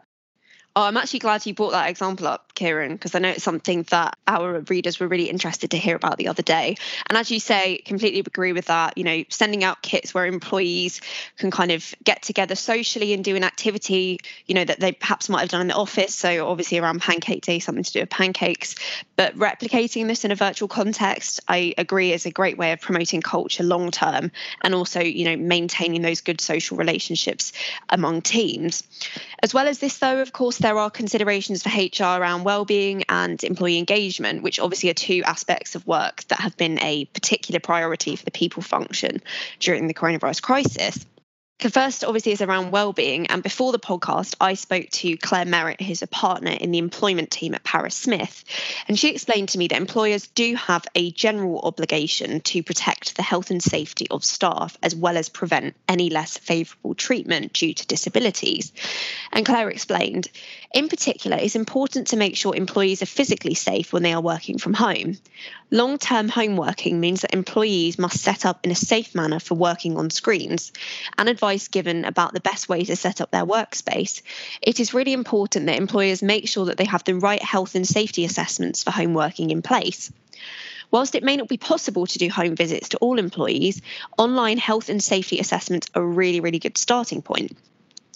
Oh, 0.79 0.83
I'm 0.83 0.97
actually 0.97 1.19
glad 1.19 1.45
you 1.45 1.55
brought 1.55 1.73
that 1.73 1.91
example 1.91 2.29
up, 2.29 2.55
Kieran, 2.55 2.93
because 2.93 3.13
I 3.17 3.19
know 3.19 3.31
it's 3.31 3.43
something 3.43 3.83
that 3.91 4.17
our 4.29 4.61
readers 4.61 5.01
were 5.01 5.09
really 5.09 5.29
interested 5.29 5.73
to 5.73 5.77
hear 5.77 5.97
about 5.97 6.19
the 6.19 6.29
other 6.29 6.45
day. 6.45 6.77
And 7.09 7.19
as 7.19 7.33
you 7.33 7.41
say, 7.41 7.79
completely 7.79 8.21
agree 8.21 8.53
with 8.53 8.67
that. 8.67 8.97
You 8.97 9.03
know, 9.03 9.25
sending 9.29 9.65
out 9.65 9.83
kits 9.83 10.15
where 10.15 10.25
employees 10.25 11.01
can 11.37 11.51
kind 11.51 11.73
of 11.73 11.93
get 12.05 12.23
together 12.23 12.55
socially 12.55 13.13
and 13.13 13.25
do 13.25 13.35
an 13.35 13.43
activity, 13.43 14.21
you 14.47 14.55
know, 14.55 14.65
that 14.65 14.79
they 14.79 14.93
perhaps 14.93 15.29
might 15.29 15.41
have 15.41 15.49
done 15.49 15.63
in 15.63 15.67
the 15.67 15.75
office. 15.75 16.15
So 16.15 16.47
obviously 16.47 16.79
around 16.79 17.01
Pancake 17.01 17.43
Day, 17.43 17.59
something 17.59 17.83
to 17.83 17.93
do 17.93 17.99
with 17.99 18.11
pancakes. 18.11 18.77
But 19.17 19.35
replicating 19.35 20.07
this 20.07 20.25
in 20.25 20.31
a 20.31 20.37
virtual 20.37 20.69
context, 20.69 21.41
I 21.49 21.75
agree, 21.77 22.13
is 22.13 22.25
a 22.25 22.31
great 22.31 22.57
way 22.57 22.71
of 22.71 22.81
promoting 22.81 23.21
culture 23.21 23.65
long 23.65 23.91
term 23.91 24.31
and 24.63 24.77
also, 24.77 25.01
you 25.01 25.25
know, 25.25 25.37
maintaining 25.37 26.03
those 26.03 26.21
good 26.21 26.41
social 26.41 26.77
relationships 26.77 27.53
among 27.89 28.23
teams. 28.23 28.85
As 29.43 29.53
well 29.53 29.67
as 29.67 29.81
this, 29.81 29.99
though, 29.99 30.21
of 30.21 30.33
course, 30.33 30.59
there 30.69 30.77
are 30.79 30.91
considerations 30.91 31.63
for 31.63 31.71
HR 31.71 32.21
around 32.21 32.45
well-being 32.45 33.03
and 33.09 33.43
employee 33.43 33.79
engagement, 33.79 34.43
which 34.43 34.61
obviously 34.61 34.91
are 34.91 34.95
two 34.95 35.23
aspects 35.25 35.75
of 35.75 35.87
work 35.87 36.25
that 36.25 36.41
have 36.41 36.59
been 36.59 36.79
a 36.83 37.07
particular 37.07 37.59
priority 37.59 38.17
for 38.17 38.25
the 38.27 38.31
people 38.31 38.63
function 38.63 39.23
during 39.61 39.87
the 39.87 39.95
coronavirus 39.95 40.43
crisis. 40.43 41.07
The 41.61 41.71
first, 41.71 42.05
obviously, 42.05 42.31
is 42.31 42.41
around 42.41 42.71
well-being. 42.71 43.27
And 43.27 43.43
before 43.43 43.73
the 43.73 43.81
podcast, 43.81 44.37
I 44.41 44.55
spoke 44.55 44.91
to 44.91 45.17
Claire 45.17 45.45
Merritt, 45.45 45.81
who's 45.81 46.03
a 46.03 46.07
partner 46.07 46.53
in 46.53 46.71
the 46.71 46.79
employment 46.79 47.33
team 47.33 47.53
at 47.53 47.65
Paris 47.65 47.97
Smith, 47.97 48.45
and 48.87 48.97
she 48.97 49.11
explained 49.11 49.49
to 49.51 49.59
me 49.59 49.67
that 49.67 49.77
employers 49.77 50.29
do 50.29 50.55
have 50.55 50.87
a 50.95 51.11
general 51.11 51.59
obligation 51.59 52.43
to 52.43 52.63
protect 52.63 53.17
the 53.17 53.23
health 53.23 53.51
and 53.51 53.61
safety 53.61 54.07
of 54.09 54.25
staff, 54.25 54.79
as 54.85 54.95
well 54.95 55.17
as 55.17 55.29
prevent 55.29 55.75
any 55.89 56.11
less 56.11 56.39
favourable 56.39 56.95
treatment 56.95 57.55
due 57.55 57.75
to 57.75 57.87
disabilities. 57.89 58.73
And 59.33 59.45
Claire 59.45 59.71
explained, 59.71 60.29
in 60.73 60.89
particular, 60.89 61.39
it's 61.39 61.57
important 61.57 62.09
to 62.09 62.17
make 62.17 62.37
sure 62.37 62.55
employees 62.55 63.03
are 63.03 63.07
physically 63.07 63.55
safe 63.55 63.93
when 63.93 64.05
they 64.05 64.13
are 64.13 64.21
working 64.21 64.59
from 64.59 64.75
home. 64.75 65.19
Long 65.71 65.99
term 65.99 66.29
home 66.29 66.57
working 66.57 67.01
means 67.01 67.23
that 67.23 67.35
employees 67.35 67.99
must 67.99 68.21
set 68.21 68.47
up 68.47 68.65
in 68.65 68.71
a 68.71 68.77
safe 68.77 69.15
manner 69.15 69.41
for 69.41 69.55
working 69.55 69.99
on 69.99 70.11
screens 70.11 70.73
and 71.19 71.29
advice 71.49 71.69
given 71.69 72.05
about 72.05 72.35
the 72.35 72.41
best 72.41 72.69
way 72.69 72.85
to 72.85 72.95
set 72.95 73.23
up 73.23 73.31
their 73.31 73.47
workspace. 73.47 74.21
It 74.61 74.81
is 74.81 74.93
really 74.93 75.15
important 75.15 75.65
that 75.67 75.79
employers 75.79 76.23
make 76.23 76.47
sure 76.47 76.67
that 76.67 76.77
they 76.77 76.85
have 76.85 77.05
the 77.05 77.15
right 77.15 77.43
health 77.43 77.75
and 77.75 77.87
safety 77.87 78.27
assessments 78.27 78.83
for 78.83 78.91
home 78.91 79.15
working 79.15 79.51
in 79.51 79.63
place. 79.63 80.13
Whilst 80.91 81.15
it 81.15 81.25
may 81.25 81.39
not 81.39 81.49
be 81.49 81.57
possible 81.57 82.07
to 82.07 82.19
do 82.19 82.29
home 82.29 82.55
visits 82.55 82.91
to 82.91 82.99
all 82.99 83.19
employees, 83.19 83.81
online 84.19 84.59
health 84.59 84.91
and 84.91 85.03
safety 85.03 85.39
assessments 85.39 85.89
are 85.95 86.03
a 86.03 86.07
really, 86.07 86.41
really 86.41 86.59
good 86.59 86.77
starting 86.77 87.23
point. 87.23 87.57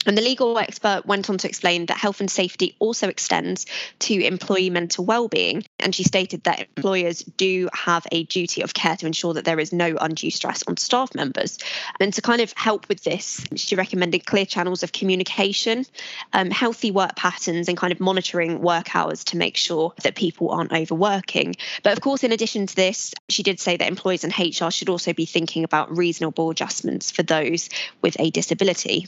And 0.07 0.19
the 0.19 0.23
legal 0.23 0.59
expert 0.59 1.07
went 1.07 1.31
on 1.31 1.39
to 1.39 1.49
explain 1.49 1.87
that 1.87 1.97
health 1.97 2.21
and 2.21 2.31
safety 2.31 2.75
also 2.79 3.09
extends 3.09 3.67
to 4.01 4.15
employee 4.15 4.71
mental 4.71 5.05
well-being, 5.05 5.65
and 5.79 5.95
she 5.95 6.03
stated 6.03 6.45
that 6.45 6.67
employers 6.77 7.21
do 7.23 7.69
have 7.73 8.07
a 8.11 8.25
duty 8.25 8.63
of 8.63 8.75
care 8.75 8.97
to 8.97 9.07
ensure 9.07 9.35
that 9.35 9.45
there 9.45 9.61
is 9.61 9.73
no 9.73 9.97
undue 10.01 10.31
stress 10.31 10.63
on 10.67 10.77
staff 10.77 11.15
members. 11.15 11.59
And 12.01 12.13
to 12.15 12.23
kind 12.23 12.41
of 12.41 12.53
help 12.57 12.89
with 12.89 13.05
this, 13.05 13.45
she 13.57 13.77
recommended 13.77 14.27
clear 14.27 14.47
channels 14.47 14.83
of 14.83 14.93
communication, 14.93 15.87
um, 16.33 16.51
healthy 16.51 16.91
work 16.91 17.17
patterns, 17.17 17.69
and 17.69 17.77
kind 17.77 17.93
of 17.93 18.01
monitoring 18.01 18.61
work 18.61 18.95
hours 18.95 19.25
to 19.25 19.37
make 19.37 19.57
sure 19.57 19.93
that 20.03 20.15
people 20.15 20.51
aren't 20.51 20.73
overworking. 20.73 21.55
But 21.83 21.93
of 21.93 22.01
course, 22.01 22.25
in 22.25 22.33
addition 22.33 22.67
to 22.67 22.75
this, 22.75 23.15
she 23.29 23.43
did 23.43 23.61
say 23.61 23.77
that 23.77 23.89
employers 23.89 24.25
and 24.25 24.33
HR 24.37 24.71
should 24.71 24.89
also 24.89 25.13
be 25.13 25.27
thinking 25.27 25.65
about 25.65 25.97
reasonable 25.97 26.51
adjustments 26.51 27.11
for 27.11 27.23
those 27.23 27.69
with 28.01 28.17
a 28.19 28.31
disability. 28.31 29.07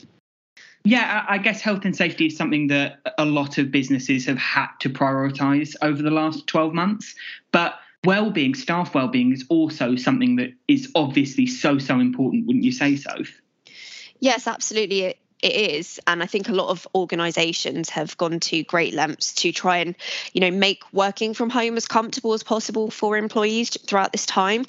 Yeah, 0.85 1.25
I 1.27 1.39
guess 1.39 1.61
health 1.61 1.83
and 1.83 1.95
safety 1.95 2.27
is 2.27 2.37
something 2.37 2.67
that 2.67 2.99
a 3.17 3.25
lot 3.25 3.57
of 3.57 3.71
businesses 3.71 4.27
have 4.27 4.37
had 4.37 4.67
to 4.81 4.89
prioritize 4.89 5.75
over 5.81 6.03
the 6.03 6.11
last 6.11 6.45
12 6.45 6.73
months. 6.73 7.15
But 7.51 7.73
well-being, 8.03 8.53
staff 8.53 8.93
well-being 8.93 9.33
is 9.33 9.45
also 9.49 9.95
something 9.95 10.35
that 10.35 10.53
is 10.67 10.91
obviously 10.93 11.47
so 11.47 11.79
so 11.79 11.99
important, 11.99 12.45
wouldn't 12.45 12.63
you 12.63 12.71
say 12.71 12.95
so? 12.97 13.15
Yes, 14.19 14.45
absolutely 14.45 15.15
it 15.41 15.53
is. 15.53 15.99
And 16.07 16.23
i 16.23 16.25
think 16.25 16.49
a 16.49 16.53
lot 16.53 16.69
of 16.69 16.87
organizations 16.95 17.89
have 17.89 18.17
gone 18.17 18.39
to 18.39 18.63
great 18.63 18.93
lengths 18.93 19.33
to 19.35 19.51
try 19.51 19.77
and 19.77 19.95
you 20.33 20.41
know 20.41 20.51
make 20.51 20.83
working 20.93 21.33
from 21.33 21.49
home 21.49 21.77
as 21.77 21.87
comfortable 21.87 22.33
as 22.33 22.43
possible 22.43 22.89
for 22.89 23.17
employees 23.17 23.69
throughout 23.69 24.11
this 24.11 24.25
time. 24.25 24.65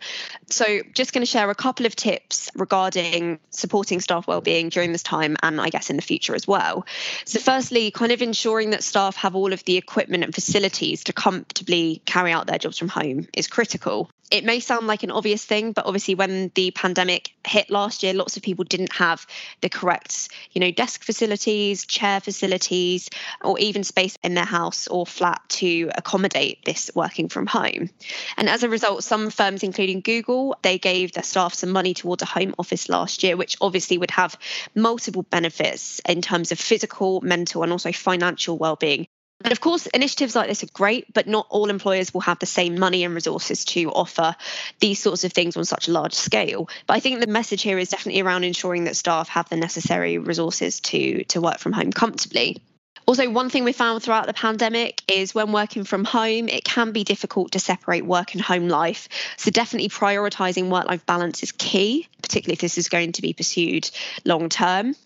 So 0.49 0.81
just 0.95 1.13
going 1.13 1.23
to 1.23 1.31
share 1.31 1.51
a 1.51 1.55
couple 1.55 1.87
of 1.87 1.97
tips 1.97 2.51
regarding 2.55 3.39
supporting 3.51 4.01
staff 4.01 4.27
well-being 4.27 4.69
during 4.69 4.93
this 4.93 5.03
time 5.03 5.37
and 5.43 5.61
i 5.61 5.69
guess 5.69 5.91
in 5.91 5.97
the 5.97 6.03
future 6.03 6.35
as 6.35 6.47
well. 6.47 6.87
So 7.25 7.39
firstly 7.39 7.91
kind 7.91 8.13
of 8.13 8.23
ensuring 8.23 8.71
that 8.71 8.85
staff 8.85 9.17
have 9.17 9.35
all 9.35 9.53
of 9.53 9.65
the 9.65 9.77
equipment 9.77 10.25
and 10.25 10.35
facilities 10.35 11.05
to 11.05 11.13
comfortably 11.13 12.03
carry 12.05 12.33
out 12.33 12.47
their 12.47 12.59
jobs 12.59 12.79
from 12.79 12.89
home 12.89 13.27
is 13.35 13.47
critical 13.47 14.11
it 14.31 14.45
may 14.45 14.61
sound 14.61 14.87
like 14.87 15.03
an 15.03 15.11
obvious 15.11 15.45
thing, 15.45 15.73
but 15.73 15.87
obviously, 15.87 16.15
when 16.15 16.51
the 16.55 16.71
pandemic 16.73 17.35
hit 17.47 17.71
last 17.71 18.03
year, 18.03 18.13
lots 18.13 18.37
of 18.37 18.43
people 18.43 18.65
didn't 18.65 18.93
have 18.93 19.27
the 19.61 19.69
correct, 19.69 20.29
you 20.53 20.61
know, 20.61 20.71
desk 20.71 21.05
facilities, 21.05 21.87
chair 21.87 22.21
facilities, 22.21 23.09
or 23.43 23.59
even 23.59 23.85
space 23.85 24.19
in 24.23 24.35
their 24.35 24.45
house 24.45 24.89
or 24.89 25.07
flat 25.07 25.43
to 25.49 25.91
accommodate 25.95 26.65
this 26.65 26.91
working 26.95 27.29
from 27.29 27.47
home. 27.47 27.91
And 28.37 28.49
as 28.49 28.63
a 28.63 28.69
result, 28.69 29.05
some 29.05 29.31
firms, 29.31 29.63
including 29.63 30.01
Google, 30.01 30.57
they 30.63 30.79
gave 30.79 31.13
their 31.13 31.23
staff 31.23 31.55
some 31.55 31.71
money 31.71 31.95
towards 31.95 32.23
a 32.23 32.27
home 32.27 32.55
office 32.59 32.89
last 32.89 33.23
year, 33.23 33.37
which 33.37 33.57
obviously 33.61 33.99
would 33.99 34.11
have 34.11 34.37
multiple 34.75 35.23
benefits 35.23 36.01
in 36.09 36.21
terms 36.21 36.53
of 36.53 36.59
physical, 36.59 37.21
mental, 37.21 37.63
and 37.63 37.73
also 37.73 37.93
financial 37.93 38.59
well-being 38.59 39.07
and 39.45 39.53
of 39.53 39.61
course, 39.61 39.87
initiatives 39.87 40.35
like 40.35 40.49
this 40.49 40.63
are 40.65 40.69
great, 40.73 41.13
but 41.13 41.27
not 41.27 41.47
all 41.51 41.69
employers 41.69 42.13
will 42.13 42.23
have 42.23 42.39
the 42.39 42.47
same 42.47 42.79
money 42.79 43.05
and 43.05 43.15
resources 43.15 43.65
to 43.67 43.91
offer 43.91 44.35
these 44.81 44.99
sorts 44.99 45.25
of 45.25 45.33
things 45.33 45.57
on 45.57 45.65
such 45.65 45.89
a 45.89 45.93
large 45.93 46.15
scale. 46.15 46.69
But 46.87 46.95
I 46.95 47.01
think 47.01 47.21
the 47.21 47.27
message 47.27 47.63
here 47.63 47.79
is 47.79 47.91
definitely 47.91 48.23
around 48.23 48.45
ensuring 48.45 48.85
that 48.85 48.97
staff 48.97 49.29
have 49.29 49.49
the 49.49 49.57
necessary 49.57 50.19
resources 50.19 50.81
to, 50.81 51.25
to 51.25 51.41
work 51.41 51.59
from 51.59 51.73
home 51.73 51.93
comfortably. 51.93 52.63
Also, 53.07 53.31
one 53.31 53.51
thing 53.51 53.63
we 53.63 53.73
found 53.73 54.03
throughout 54.03 54.27
the 54.27 54.35
pandemic 54.35 55.01
is 55.07 55.33
when 55.33 55.53
working 55.53 55.85
from 55.85 56.05
home, 56.05 56.49
it 56.49 56.65
can 56.65 56.91
be 56.91 57.05
difficult 57.05 57.53
to 57.53 57.61
separate 57.61 58.05
work 58.05 58.35
and 58.35 58.43
home 58.43 58.69
life. 58.69 59.09
So, 59.37 59.53
definitely 59.53 59.91
prioritizing 59.91 60.71
work 60.71 60.87
life 60.87 61.07
balance 61.07 61.45
is 61.45 61.53
key, 61.53 62.09
particularly 62.21 62.55
if 62.55 62.61
this 62.61 62.79
is 62.79 62.89
going 62.89 63.13
to 63.13 63.23
be 63.23 63.33
pursued 63.33 63.89
long 64.25 64.49
term. 64.49 64.97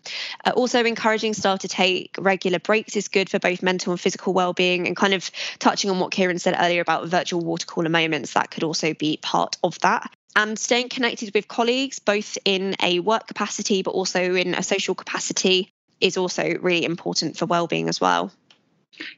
Uh, 0.46 0.52
also, 0.56 0.82
encouraging 0.82 1.34
staff 1.34 1.58
to 1.58 1.68
take 1.68 2.16
regular 2.18 2.58
breaks 2.58 2.96
is 2.96 3.08
good 3.08 3.28
for 3.28 3.38
both 3.38 3.62
mental 3.62 3.92
and 3.92 4.00
physical 4.00 4.32
well-being. 4.32 4.86
And 4.86 4.96
kind 4.96 5.12
of 5.12 5.30
touching 5.58 5.90
on 5.90 6.00
what 6.00 6.10
Kieran 6.10 6.38
said 6.38 6.56
earlier 6.58 6.80
about 6.80 7.06
virtual 7.06 7.44
water 7.44 7.66
cooler 7.66 7.90
moments, 7.90 8.32
that 8.32 8.50
could 8.50 8.64
also 8.64 8.94
be 8.94 9.18
part 9.18 9.58
of 9.62 9.78
that 9.80 10.10
and 10.36 10.58
staying 10.58 10.88
connected 10.88 11.34
with 11.34 11.48
colleagues, 11.48 11.98
both 11.98 12.38
in 12.44 12.76
a 12.80 13.00
work 13.00 13.26
capacity 13.26 13.82
but 13.82 13.90
also 13.90 14.34
in 14.36 14.54
a 14.54 14.62
social 14.62 14.94
capacity, 14.94 15.72
is 16.00 16.16
also 16.16 16.54
really 16.60 16.84
important 16.84 17.36
for 17.36 17.46
well-being 17.46 17.88
as 17.88 18.00
well. 18.00 18.32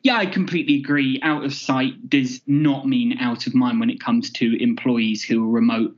Yeah, 0.02 0.16
I 0.16 0.26
completely 0.26 0.76
agree. 0.76 1.18
Out 1.22 1.44
of 1.44 1.52
sight 1.52 2.08
does 2.08 2.40
not 2.46 2.86
mean 2.86 3.18
out 3.18 3.46
of 3.46 3.54
mind 3.54 3.80
when 3.80 3.90
it 3.90 4.00
comes 4.00 4.30
to 4.32 4.62
employees 4.62 5.24
who 5.24 5.44
are 5.44 5.50
remote. 5.50 5.96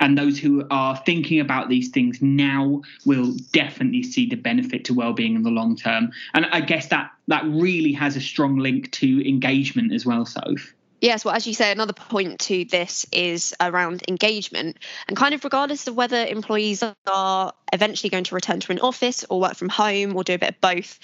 And 0.00 0.16
those 0.16 0.38
who 0.38 0.64
are 0.70 0.96
thinking 1.04 1.40
about 1.40 1.68
these 1.68 1.88
things 1.88 2.20
now 2.20 2.82
will 3.04 3.34
definitely 3.52 4.02
see 4.02 4.28
the 4.28 4.36
benefit 4.36 4.84
to 4.84 4.94
well-being 4.94 5.34
in 5.34 5.42
the 5.42 5.50
long 5.50 5.76
term. 5.76 6.12
And 6.34 6.46
I 6.46 6.60
guess 6.60 6.88
that 6.88 7.10
that 7.28 7.44
really 7.44 7.92
has 7.92 8.16
a 8.16 8.20
strong 8.20 8.58
link 8.58 8.90
to 8.92 9.28
engagement 9.28 9.92
as 9.92 10.06
well, 10.06 10.26
Soph. 10.26 10.74
Yes, 11.04 11.22
well, 11.22 11.34
as 11.34 11.46
you 11.46 11.52
say, 11.52 11.70
another 11.70 11.92
point 11.92 12.40
to 12.40 12.64
this 12.64 13.04
is 13.12 13.54
around 13.60 14.04
engagement. 14.08 14.78
And 15.06 15.14
kind 15.14 15.34
of 15.34 15.44
regardless 15.44 15.86
of 15.86 15.94
whether 15.94 16.24
employees 16.24 16.82
are 17.06 17.52
eventually 17.70 18.08
going 18.08 18.24
to 18.24 18.34
return 18.34 18.60
to 18.60 18.72
an 18.72 18.80
office 18.80 19.22
or 19.28 19.38
work 19.38 19.54
from 19.54 19.68
home 19.68 20.16
or 20.16 20.24
do 20.24 20.32
a 20.32 20.38
bit 20.38 20.54
of 20.54 20.60
both, 20.62 20.98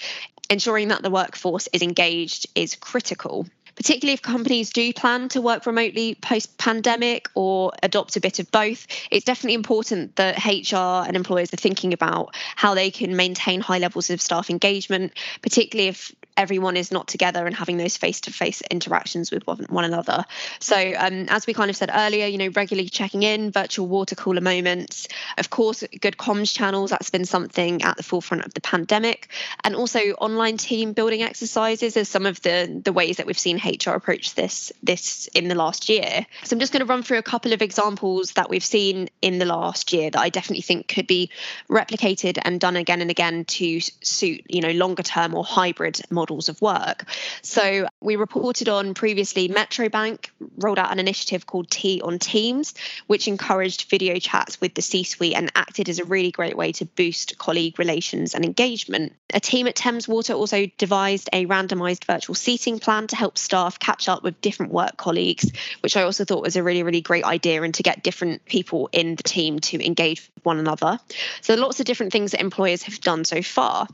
ensuring 0.49 0.87
that 0.87 1.03
the 1.03 1.11
workforce 1.11 1.69
is 1.71 1.83
engaged 1.83 2.47
is 2.55 2.75
critical 2.75 3.45
particularly 3.75 4.13
if 4.13 4.21
companies 4.21 4.71
do 4.71 4.91
plan 4.93 5.29
to 5.29 5.41
work 5.41 5.65
remotely 5.65 6.15
post 6.15 6.57
pandemic 6.57 7.29
or 7.35 7.71
adopt 7.81 8.15
a 8.15 8.19
bit 8.19 8.39
of 8.39 8.51
both, 8.51 8.85
it's 9.09 9.25
definitely 9.25 9.53
important 9.53 10.15
that 10.17 10.37
HR 10.45 11.07
and 11.07 11.15
employers 11.15 11.53
are 11.53 11.57
thinking 11.57 11.93
about 11.93 12.35
how 12.55 12.75
they 12.75 12.91
can 12.91 13.15
maintain 13.15 13.61
high 13.61 13.79
levels 13.79 14.09
of 14.09 14.21
staff 14.21 14.49
engagement, 14.49 15.13
particularly 15.41 15.87
if 15.87 16.13
everyone 16.41 16.75
is 16.75 16.91
not 16.91 17.07
together 17.07 17.45
and 17.45 17.55
having 17.55 17.77
those 17.77 17.97
face-to-face 17.97 18.63
interactions 18.71 19.29
with 19.29 19.45
one 19.45 19.85
another. 19.85 20.25
So, 20.59 20.75
um, 20.75 21.27
as 21.29 21.45
we 21.45 21.53
kind 21.53 21.69
of 21.69 21.75
said 21.75 21.91
earlier, 21.93 22.25
you 22.25 22.39
know, 22.39 22.49
regularly 22.55 22.89
checking 22.89 23.21
in, 23.21 23.51
virtual 23.51 23.87
water 23.87 24.15
cooler 24.15 24.41
moments, 24.41 25.07
of 25.37 25.51
course, 25.51 25.83
good 26.01 26.17
comms 26.17 26.51
channels. 26.51 26.89
That's 26.89 27.11
been 27.11 27.25
something 27.25 27.83
at 27.83 27.95
the 27.95 28.03
forefront 28.03 28.43
of 28.43 28.55
the 28.55 28.61
pandemic, 28.61 29.27
and 29.63 29.75
also 29.75 29.99
online 29.99 30.57
team 30.57 30.93
building 30.93 31.21
exercises 31.21 31.95
are 31.95 32.05
some 32.05 32.25
of 32.25 32.41
the 32.41 32.81
the 32.83 32.91
ways 32.91 33.17
that 33.17 33.27
we've 33.27 33.37
seen 33.37 33.57
HR 33.57 33.91
approach 33.91 34.33
this 34.33 34.71
this 34.81 35.27
in 35.35 35.47
the 35.47 35.55
last 35.55 35.89
year. 35.89 36.25
So, 36.43 36.55
I'm 36.55 36.59
just 36.59 36.73
going 36.73 36.85
to 36.85 36.89
run 36.89 37.03
through 37.03 37.19
a 37.19 37.23
couple 37.23 37.53
of 37.53 37.61
examples 37.61 38.31
that 38.31 38.49
we've 38.49 38.65
seen 38.65 39.09
in 39.21 39.37
the 39.37 39.45
last 39.45 39.93
year 39.93 40.09
that 40.09 40.19
I 40.19 40.29
definitely 40.29 40.63
think 40.63 40.87
could 40.87 41.05
be 41.05 41.29
replicated 41.69 42.39
and 42.43 42.59
done 42.59 42.75
again 42.75 43.01
and 43.01 43.11
again 43.11 43.45
to 43.45 43.79
suit, 43.79 44.41
you 44.49 44.61
know, 44.61 44.71
longer 44.71 45.03
term 45.03 45.35
or 45.35 45.43
hybrid 45.43 46.01
models 46.09 46.30
of 46.39 46.61
work. 46.61 47.05
So 47.41 47.87
we 48.01 48.15
reported 48.15 48.69
on 48.69 48.93
previously 48.93 49.47
Metro 49.47 49.89
Bank 49.89 50.31
rolled 50.57 50.79
out 50.79 50.91
an 50.91 50.99
initiative 50.99 51.45
called 51.45 51.69
Tea 51.69 52.01
on 52.01 52.19
Teams, 52.19 52.73
which 53.07 53.27
encouraged 53.27 53.89
video 53.89 54.17
chats 54.19 54.59
with 54.61 54.73
the 54.73 54.81
C 54.81 55.03
suite 55.03 55.35
and 55.35 55.51
acted 55.55 55.89
as 55.89 55.99
a 55.99 56.05
really 56.05 56.31
great 56.31 56.55
way 56.55 56.71
to 56.73 56.85
boost 56.85 57.37
colleague 57.37 57.79
relations 57.79 58.33
and 58.33 58.45
engagement. 58.45 59.13
A 59.33 59.39
team 59.39 59.67
at 59.67 59.75
Thames 59.75 60.07
Water 60.07 60.33
also 60.33 60.65
devised 60.77 61.29
a 61.33 61.45
randomized 61.45 62.05
virtual 62.05 62.35
seating 62.35 62.79
plan 62.79 63.07
to 63.07 63.15
help 63.15 63.37
staff 63.37 63.79
catch 63.79 64.09
up 64.09 64.23
with 64.23 64.41
different 64.41 64.71
work 64.71 64.97
colleagues, 64.97 65.51
which 65.81 65.97
I 65.97 66.03
also 66.03 66.25
thought 66.25 66.41
was 66.41 66.55
a 66.55 66.63
really, 66.63 66.83
really 66.83 67.01
great 67.01 67.23
idea 67.23 67.61
and 67.61 67.73
to 67.75 67.83
get 67.83 68.03
different 68.03 68.45
people 68.45 68.89
in 68.91 69.15
the 69.15 69.23
team 69.23 69.59
to 69.59 69.85
engage 69.85 70.29
with 70.35 70.45
one 70.45 70.59
another. 70.59 70.99
So 71.41 71.55
lots 71.55 71.79
of 71.79 71.85
different 71.85 72.11
things 72.11 72.31
that 72.31 72.41
employers 72.41 72.83
have 72.83 72.99
done 73.01 73.25
so 73.25 73.41
far. 73.41 73.87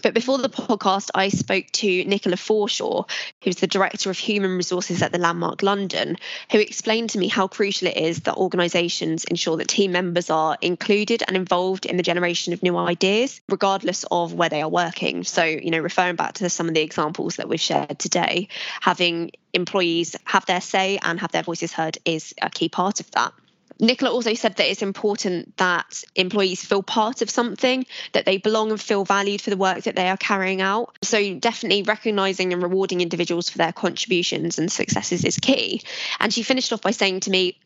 But 0.00 0.14
before 0.14 0.38
the 0.38 0.48
podcast, 0.48 1.10
I 1.14 1.28
spoke 1.28 1.66
to 1.72 2.04
Nicola 2.04 2.36
Forshaw, 2.36 3.08
who's 3.42 3.56
the 3.56 3.66
Director 3.66 4.10
of 4.10 4.16
Human 4.16 4.56
Resources 4.56 5.02
at 5.02 5.12
the 5.12 5.18
Landmark 5.18 5.62
London, 5.62 6.16
who 6.50 6.58
explained 6.58 7.10
to 7.10 7.18
me 7.18 7.28
how 7.28 7.46
crucial 7.46 7.88
it 7.88 7.98
is 7.98 8.20
that 8.20 8.36
organisations 8.36 9.24
ensure 9.24 9.58
that 9.58 9.68
team 9.68 9.92
members 9.92 10.30
are 10.30 10.56
included 10.62 11.22
and 11.26 11.36
involved 11.36 11.84
in 11.84 11.98
the 11.98 12.02
generation 12.02 12.54
of 12.54 12.62
new 12.62 12.78
ideas, 12.78 13.42
regardless 13.50 14.04
of 14.10 14.32
where 14.32 14.48
they 14.48 14.62
are 14.62 14.68
working. 14.68 15.24
So, 15.24 15.44
you 15.44 15.70
know, 15.70 15.80
referring 15.80 16.16
back 16.16 16.34
to 16.34 16.48
some 16.48 16.68
of 16.68 16.74
the 16.74 16.80
examples 16.80 17.36
that 17.36 17.48
we've 17.48 17.60
shared 17.60 17.98
today, 17.98 18.48
having 18.80 19.32
employees 19.52 20.16
have 20.24 20.46
their 20.46 20.62
say 20.62 20.98
and 21.02 21.20
have 21.20 21.32
their 21.32 21.42
voices 21.42 21.72
heard 21.72 21.98
is 22.06 22.32
a 22.40 22.48
key 22.48 22.70
part 22.70 23.00
of 23.00 23.10
that. 23.10 23.34
Nicola 23.80 24.12
also 24.12 24.34
said 24.34 24.56
that 24.56 24.70
it's 24.70 24.82
important 24.82 25.56
that 25.56 26.02
employees 26.14 26.64
feel 26.64 26.82
part 26.82 27.22
of 27.22 27.30
something, 27.30 27.86
that 28.12 28.24
they 28.24 28.36
belong 28.36 28.70
and 28.70 28.80
feel 28.80 29.04
valued 29.04 29.40
for 29.40 29.50
the 29.50 29.56
work 29.56 29.84
that 29.84 29.96
they 29.96 30.08
are 30.08 30.16
carrying 30.16 30.60
out. 30.60 30.96
So, 31.02 31.34
definitely 31.34 31.82
recognizing 31.82 32.52
and 32.52 32.62
rewarding 32.62 33.00
individuals 33.00 33.48
for 33.48 33.58
their 33.58 33.72
contributions 33.72 34.58
and 34.58 34.70
successes 34.70 35.24
is 35.24 35.38
key. 35.38 35.82
And 36.20 36.32
she 36.32 36.42
finished 36.42 36.72
off 36.72 36.82
by 36.82 36.90
saying 36.90 37.20
to 37.20 37.30
me, 37.30 37.58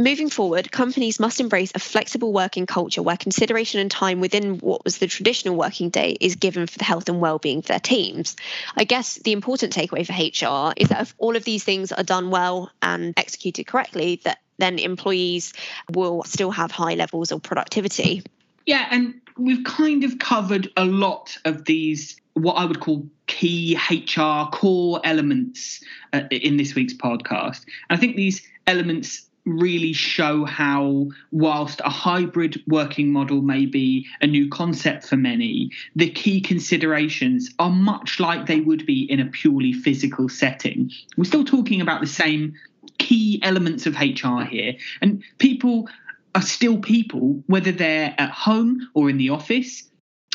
Moving 0.00 0.30
forward, 0.30 0.70
companies 0.70 1.18
must 1.18 1.40
embrace 1.40 1.72
a 1.74 1.80
flexible 1.80 2.32
working 2.32 2.66
culture 2.66 3.02
where 3.02 3.16
consideration 3.16 3.80
and 3.80 3.90
time 3.90 4.20
within 4.20 4.58
what 4.58 4.84
was 4.84 4.98
the 4.98 5.08
traditional 5.08 5.56
working 5.56 5.90
day 5.90 6.16
is 6.20 6.36
given 6.36 6.68
for 6.68 6.78
the 6.78 6.84
health 6.84 7.08
and 7.08 7.20
well-being 7.20 7.58
of 7.58 7.66
their 7.66 7.80
teams. 7.80 8.36
I 8.76 8.84
guess 8.84 9.16
the 9.16 9.32
important 9.32 9.74
takeaway 9.74 10.06
for 10.06 10.12
HR 10.12 10.72
is 10.76 10.90
that 10.90 11.02
if 11.02 11.14
all 11.18 11.34
of 11.34 11.42
these 11.42 11.64
things 11.64 11.90
are 11.90 12.04
done 12.04 12.30
well 12.30 12.70
and 12.80 13.12
executed 13.16 13.66
correctly, 13.66 14.20
that 14.22 14.38
then 14.58 14.78
employees 14.78 15.52
will 15.92 16.22
still 16.22 16.52
have 16.52 16.70
high 16.70 16.94
levels 16.94 17.32
of 17.32 17.42
productivity. 17.42 18.22
Yeah, 18.66 18.86
and 18.92 19.20
we've 19.36 19.64
kind 19.64 20.04
of 20.04 20.20
covered 20.20 20.70
a 20.76 20.84
lot 20.84 21.36
of 21.44 21.64
these 21.64 22.20
what 22.34 22.54
I 22.54 22.66
would 22.66 22.78
call 22.78 23.04
key 23.26 23.76
HR 23.90 24.48
core 24.52 25.00
elements 25.02 25.82
uh, 26.12 26.22
in 26.30 26.56
this 26.56 26.76
week's 26.76 26.94
podcast. 26.94 27.64
And 27.90 27.96
I 27.98 28.00
think 28.00 28.14
these 28.14 28.46
elements 28.68 29.27
really 29.48 29.92
show 29.92 30.44
how, 30.44 31.08
whilst 31.30 31.80
a 31.80 31.90
hybrid 31.90 32.62
working 32.66 33.12
model 33.12 33.42
may 33.42 33.66
be 33.66 34.06
a 34.20 34.26
new 34.26 34.48
concept 34.48 35.06
for 35.06 35.16
many, 35.16 35.70
the 35.96 36.10
key 36.10 36.40
considerations 36.40 37.50
are 37.58 37.70
much 37.70 38.20
like 38.20 38.46
they 38.46 38.60
would 38.60 38.86
be 38.86 39.02
in 39.10 39.20
a 39.20 39.26
purely 39.26 39.72
physical 39.72 40.28
setting. 40.28 40.90
We're 41.16 41.24
still 41.24 41.44
talking 41.44 41.80
about 41.80 42.00
the 42.00 42.06
same 42.06 42.54
key 42.98 43.40
elements 43.42 43.86
of 43.86 43.94
HR 43.94 44.42
here, 44.42 44.74
and 45.00 45.22
people 45.38 45.88
are 46.34 46.42
still 46.42 46.78
people, 46.78 47.42
whether 47.46 47.72
they're 47.72 48.14
at 48.18 48.30
home 48.30 48.88
or 48.94 49.10
in 49.10 49.16
the 49.16 49.30
office. 49.30 49.84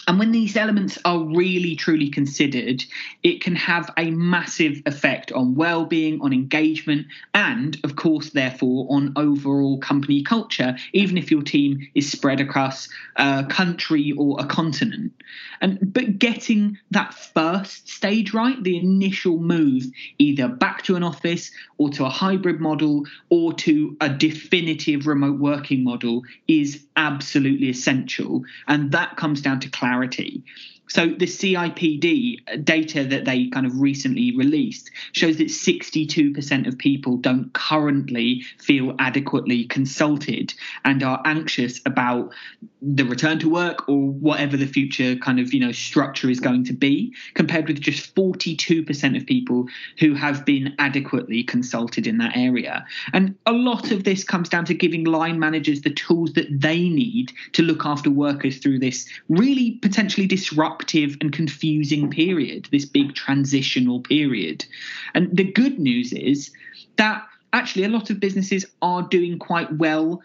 And 0.07 0.19
when 0.19 0.31
these 0.31 0.57
elements 0.57 0.97
are 1.05 1.23
really 1.23 1.75
truly 1.75 2.09
considered, 2.09 2.83
it 3.23 3.41
can 3.41 3.55
have 3.55 3.89
a 3.97 4.11
massive 4.11 4.81
effect 4.85 5.31
on 5.31 5.55
well-being, 5.55 6.19
on 6.21 6.33
engagement, 6.33 7.07
and 7.33 7.77
of 7.83 7.95
course, 7.95 8.31
therefore, 8.31 8.87
on 8.89 9.13
overall 9.15 9.77
company 9.77 10.21
culture, 10.21 10.75
even 10.91 11.17
if 11.17 11.31
your 11.31 11.41
team 11.41 11.87
is 11.95 12.11
spread 12.11 12.41
across 12.41 12.89
a 13.15 13.45
country 13.45 14.13
or 14.17 14.39
a 14.41 14.45
continent. 14.45 15.13
And 15.61 15.93
but 15.93 16.19
getting 16.19 16.77
that 16.91 17.13
first 17.13 17.87
stage 17.87 18.33
right, 18.33 18.61
the 18.61 18.77
initial 18.77 19.37
move, 19.37 19.85
either 20.17 20.49
back 20.49 20.83
to 20.83 20.95
an 20.95 21.03
office 21.03 21.51
or 21.77 21.89
to 21.91 22.05
a 22.05 22.09
hybrid 22.09 22.59
model 22.59 23.05
or 23.29 23.53
to 23.53 23.95
a 24.01 24.09
definitive 24.09 25.07
remote 25.07 25.39
working 25.39 25.83
model, 25.83 26.23
is 26.47 26.85
absolutely 26.97 27.69
essential. 27.69 28.43
And 28.67 28.91
that 28.91 29.15
comes 29.15 29.41
down 29.41 29.61
to 29.61 29.69
clarity 29.69 29.92
clarity. 29.93 30.43
So 30.89 31.07
the 31.07 31.25
CIPD 31.25 32.65
data 32.65 33.03
that 33.05 33.25
they 33.25 33.47
kind 33.47 33.65
of 33.65 33.79
recently 33.79 34.35
released 34.35 34.91
shows 35.13 35.37
that 35.37 35.47
62% 35.47 36.67
of 36.67 36.77
people 36.77 37.17
don't 37.17 37.51
currently 37.53 38.43
feel 38.59 38.93
adequately 38.99 39.65
consulted 39.65 40.53
and 40.83 41.01
are 41.01 41.21
anxious 41.25 41.79
about 41.85 42.33
the 42.81 43.05
return 43.05 43.39
to 43.39 43.49
work 43.49 43.87
or 43.87 44.09
whatever 44.09 44.57
the 44.57 44.67
future 44.67 45.15
kind 45.15 45.39
of 45.39 45.53
you 45.53 45.59
know 45.59 45.71
structure 45.71 46.29
is 46.29 46.41
going 46.41 46.65
to 46.65 46.73
be 46.73 47.13
compared 47.33 47.67
with 47.67 47.79
just 47.79 48.13
42% 48.13 49.17
of 49.17 49.25
people 49.25 49.65
who 49.99 50.13
have 50.13 50.45
been 50.45 50.75
adequately 50.79 51.43
consulted 51.43 52.05
in 52.05 52.17
that 52.17 52.35
area. 52.35 52.85
And 53.13 53.35
a 53.45 53.53
lot 53.53 53.91
of 53.91 54.03
this 54.03 54.23
comes 54.23 54.49
down 54.49 54.65
to 54.65 54.73
giving 54.73 55.05
line 55.05 55.39
managers 55.39 55.81
the 55.81 55.93
tools 55.93 56.33
that 56.33 56.47
they 56.51 56.89
need 56.89 57.31
to 57.53 57.63
look 57.63 57.85
after 57.85 58.11
workers 58.11 58.57
through 58.57 58.79
this 58.79 59.07
really 59.29 59.79
potentially 59.81 60.27
disruptive 60.27 60.72
and 61.21 61.31
confusing 61.31 62.09
period 62.09 62.67
this 62.71 62.85
big 62.85 63.13
transitional 63.13 63.99
period 64.01 64.65
and 65.13 65.35
the 65.35 65.43
good 65.43 65.79
news 65.79 66.13
is 66.13 66.51
that 66.97 67.23
actually 67.53 67.83
a 67.83 67.89
lot 67.89 68.09
of 68.09 68.19
businesses 68.19 68.65
are 68.81 69.03
doing 69.03 69.39
quite 69.39 69.71
well 69.77 70.21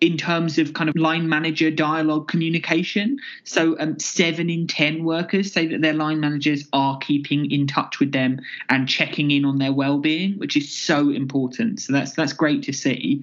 in 0.00 0.16
terms 0.16 0.58
of 0.58 0.72
kind 0.72 0.88
of 0.88 0.96
line 0.96 1.28
manager 1.28 1.70
dialogue 1.70 2.26
communication. 2.26 3.18
So, 3.44 3.78
um, 3.78 3.98
seven 3.98 4.48
in 4.48 4.66
10 4.66 5.04
workers 5.04 5.52
say 5.52 5.66
that 5.66 5.82
their 5.82 5.92
line 5.92 6.20
managers 6.20 6.66
are 6.72 6.98
keeping 6.98 7.50
in 7.50 7.66
touch 7.66 8.00
with 8.00 8.12
them 8.12 8.40
and 8.68 8.88
checking 8.88 9.30
in 9.30 9.44
on 9.44 9.58
their 9.58 9.72
well 9.72 9.98
being, 9.98 10.38
which 10.38 10.56
is 10.56 10.72
so 10.74 11.10
important. 11.10 11.80
So, 11.80 11.92
that's, 11.92 12.12
that's 12.12 12.32
great 12.32 12.62
to 12.64 12.72
see. 12.72 13.22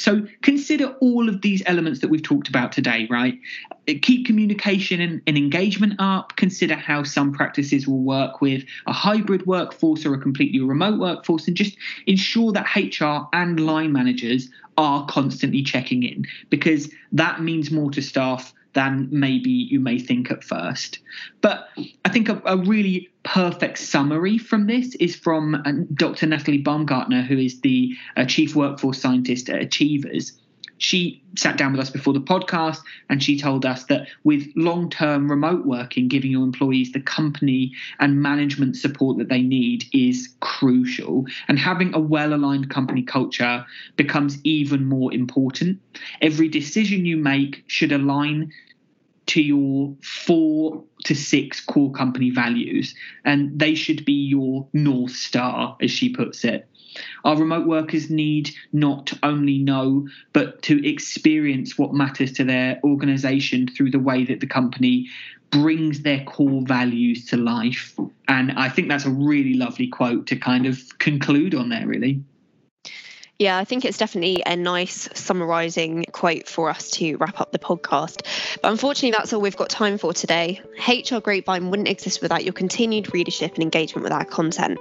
So 0.00 0.26
consider 0.40 0.96
all 1.00 1.28
of 1.28 1.42
these 1.42 1.62
elements 1.66 2.00
that 2.00 2.08
we've 2.08 2.22
talked 2.22 2.48
about 2.48 2.72
today, 2.72 3.06
right? 3.10 3.38
Uh, 3.86 3.92
keep 4.00 4.24
communication 4.24 4.98
and, 4.98 5.20
and, 5.26 5.36
engagement 5.36 5.92
up. 5.98 6.36
Consider 6.36 6.74
how 6.74 7.02
some 7.02 7.32
practices 7.34 7.86
will 7.86 8.02
work 8.02 8.40
with 8.40 8.64
a 8.86 8.94
hybrid 8.94 9.46
workforce 9.46 10.06
or 10.06 10.14
a 10.14 10.18
completely 10.18 10.58
remote 10.60 10.98
workforce, 10.98 11.46
and 11.46 11.54
just 11.54 11.76
ensure 12.06 12.50
that 12.52 12.66
HR 12.74 13.28
and 13.34 13.60
line 13.60 13.92
managers 13.92 14.48
are 14.78 15.04
constantly 15.04 15.62
checking 15.62 16.02
in 16.02 16.24
because 16.48 16.90
that 17.12 17.42
means 17.42 17.70
more 17.70 17.90
to 17.90 18.00
staff 18.00 18.54
than 18.72 19.08
maybe 19.10 19.50
you 19.50 19.80
may 19.80 19.98
think 19.98 20.30
at 20.30 20.44
first. 20.44 21.00
But 21.40 21.68
I 22.04 22.08
think 22.08 22.28
a, 22.28 22.40
a 22.44 22.56
really 22.56 23.10
perfect 23.22 23.78
summary 23.78 24.38
from 24.38 24.66
this 24.66 24.94
is 24.96 25.16
from 25.16 25.54
uh, 25.54 25.72
Dr. 25.94 26.26
Natalie 26.26 26.58
Baumgartner, 26.58 27.22
who 27.22 27.38
is 27.38 27.60
the 27.60 27.96
uh, 28.16 28.24
Chief 28.24 28.54
Workforce 28.54 29.00
Scientist 29.00 29.48
at 29.48 29.60
Achievers 29.60 30.32
she 30.80 31.22
sat 31.36 31.58
down 31.58 31.72
with 31.72 31.80
us 31.80 31.90
before 31.90 32.14
the 32.14 32.20
podcast 32.20 32.78
and 33.10 33.22
she 33.22 33.38
told 33.38 33.66
us 33.66 33.84
that 33.84 34.08
with 34.24 34.50
long 34.56 34.88
term 34.88 35.30
remote 35.30 35.66
working, 35.66 36.08
giving 36.08 36.30
your 36.30 36.42
employees 36.42 36.92
the 36.92 37.00
company 37.00 37.72
and 38.00 38.22
management 38.22 38.76
support 38.76 39.18
that 39.18 39.28
they 39.28 39.42
need 39.42 39.84
is 39.92 40.34
crucial. 40.40 41.26
And 41.48 41.58
having 41.58 41.94
a 41.94 42.00
well 42.00 42.32
aligned 42.32 42.70
company 42.70 43.02
culture 43.02 43.64
becomes 43.96 44.38
even 44.42 44.86
more 44.86 45.12
important. 45.12 45.78
Every 46.22 46.48
decision 46.48 47.04
you 47.04 47.18
make 47.18 47.62
should 47.66 47.92
align 47.92 48.50
to 49.26 49.42
your 49.42 49.94
four 50.02 50.82
to 51.04 51.14
six 51.14 51.60
core 51.60 51.92
company 51.92 52.30
values, 52.30 52.94
and 53.24 53.56
they 53.56 53.74
should 53.74 54.04
be 54.06 54.14
your 54.14 54.66
North 54.72 55.12
Star, 55.12 55.76
as 55.82 55.90
she 55.90 56.08
puts 56.08 56.42
it. 56.42 56.66
Our 57.24 57.36
remote 57.36 57.66
workers 57.66 58.10
need 58.10 58.50
not 58.72 59.12
only 59.22 59.58
know, 59.58 60.08
but 60.32 60.62
to 60.62 60.86
experience 60.88 61.78
what 61.78 61.94
matters 61.94 62.32
to 62.32 62.44
their 62.44 62.80
organization 62.84 63.68
through 63.68 63.90
the 63.90 63.98
way 63.98 64.24
that 64.24 64.40
the 64.40 64.46
company 64.46 65.08
brings 65.50 66.02
their 66.02 66.24
core 66.24 66.62
values 66.62 67.26
to 67.26 67.36
life. 67.36 67.96
And 68.28 68.52
I 68.52 68.68
think 68.68 68.88
that's 68.88 69.06
a 69.06 69.10
really 69.10 69.54
lovely 69.54 69.88
quote 69.88 70.26
to 70.28 70.36
kind 70.36 70.66
of 70.66 70.98
conclude 70.98 71.54
on 71.54 71.68
there, 71.68 71.86
really. 71.86 72.22
Yeah, 73.40 73.56
I 73.56 73.64
think 73.64 73.86
it's 73.86 73.96
definitely 73.96 74.42
a 74.44 74.54
nice 74.54 75.08
summarising 75.14 76.04
quote 76.12 76.46
for 76.46 76.68
us 76.68 76.90
to 76.90 77.16
wrap 77.16 77.40
up 77.40 77.52
the 77.52 77.58
podcast. 77.58 78.20
But 78.60 78.70
unfortunately, 78.70 79.12
that's 79.12 79.32
all 79.32 79.40
we've 79.40 79.56
got 79.56 79.70
time 79.70 79.96
for 79.96 80.12
today. 80.12 80.60
HR 80.86 81.20
Grapevine 81.20 81.70
wouldn't 81.70 81.88
exist 81.88 82.20
without 82.20 82.44
your 82.44 82.52
continued 82.52 83.14
readership 83.14 83.54
and 83.54 83.62
engagement 83.62 84.04
with 84.04 84.12
our 84.12 84.26
content, 84.26 84.78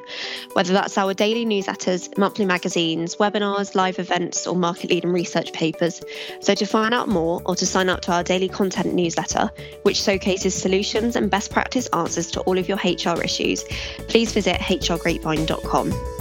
whether 0.52 0.74
that's 0.74 0.98
our 0.98 1.14
daily 1.14 1.46
newsletters, 1.46 2.18
monthly 2.18 2.44
magazines, 2.44 3.16
webinars, 3.16 3.76
live 3.76 3.98
events, 3.98 4.46
or 4.46 4.58
market 4.58 4.90
leading 4.90 5.14
research 5.14 5.54
papers. 5.54 6.02
So, 6.42 6.54
to 6.54 6.66
find 6.66 6.94
out 6.94 7.08
more 7.08 7.42
or 7.46 7.56
to 7.56 7.66
sign 7.66 7.88
up 7.88 8.02
to 8.02 8.12
our 8.12 8.24
daily 8.24 8.50
content 8.50 8.94
newsletter, 8.94 9.50
which 9.84 10.02
showcases 10.02 10.54
solutions 10.54 11.16
and 11.16 11.32
best 11.32 11.50
practice 11.50 11.88
answers 11.94 12.30
to 12.32 12.42
all 12.42 12.58
of 12.58 12.68
your 12.68 12.78
HR 12.84 13.24
issues, 13.24 13.64
please 14.10 14.34
visit 14.34 14.58
hrgrapevine.com. 14.58 16.19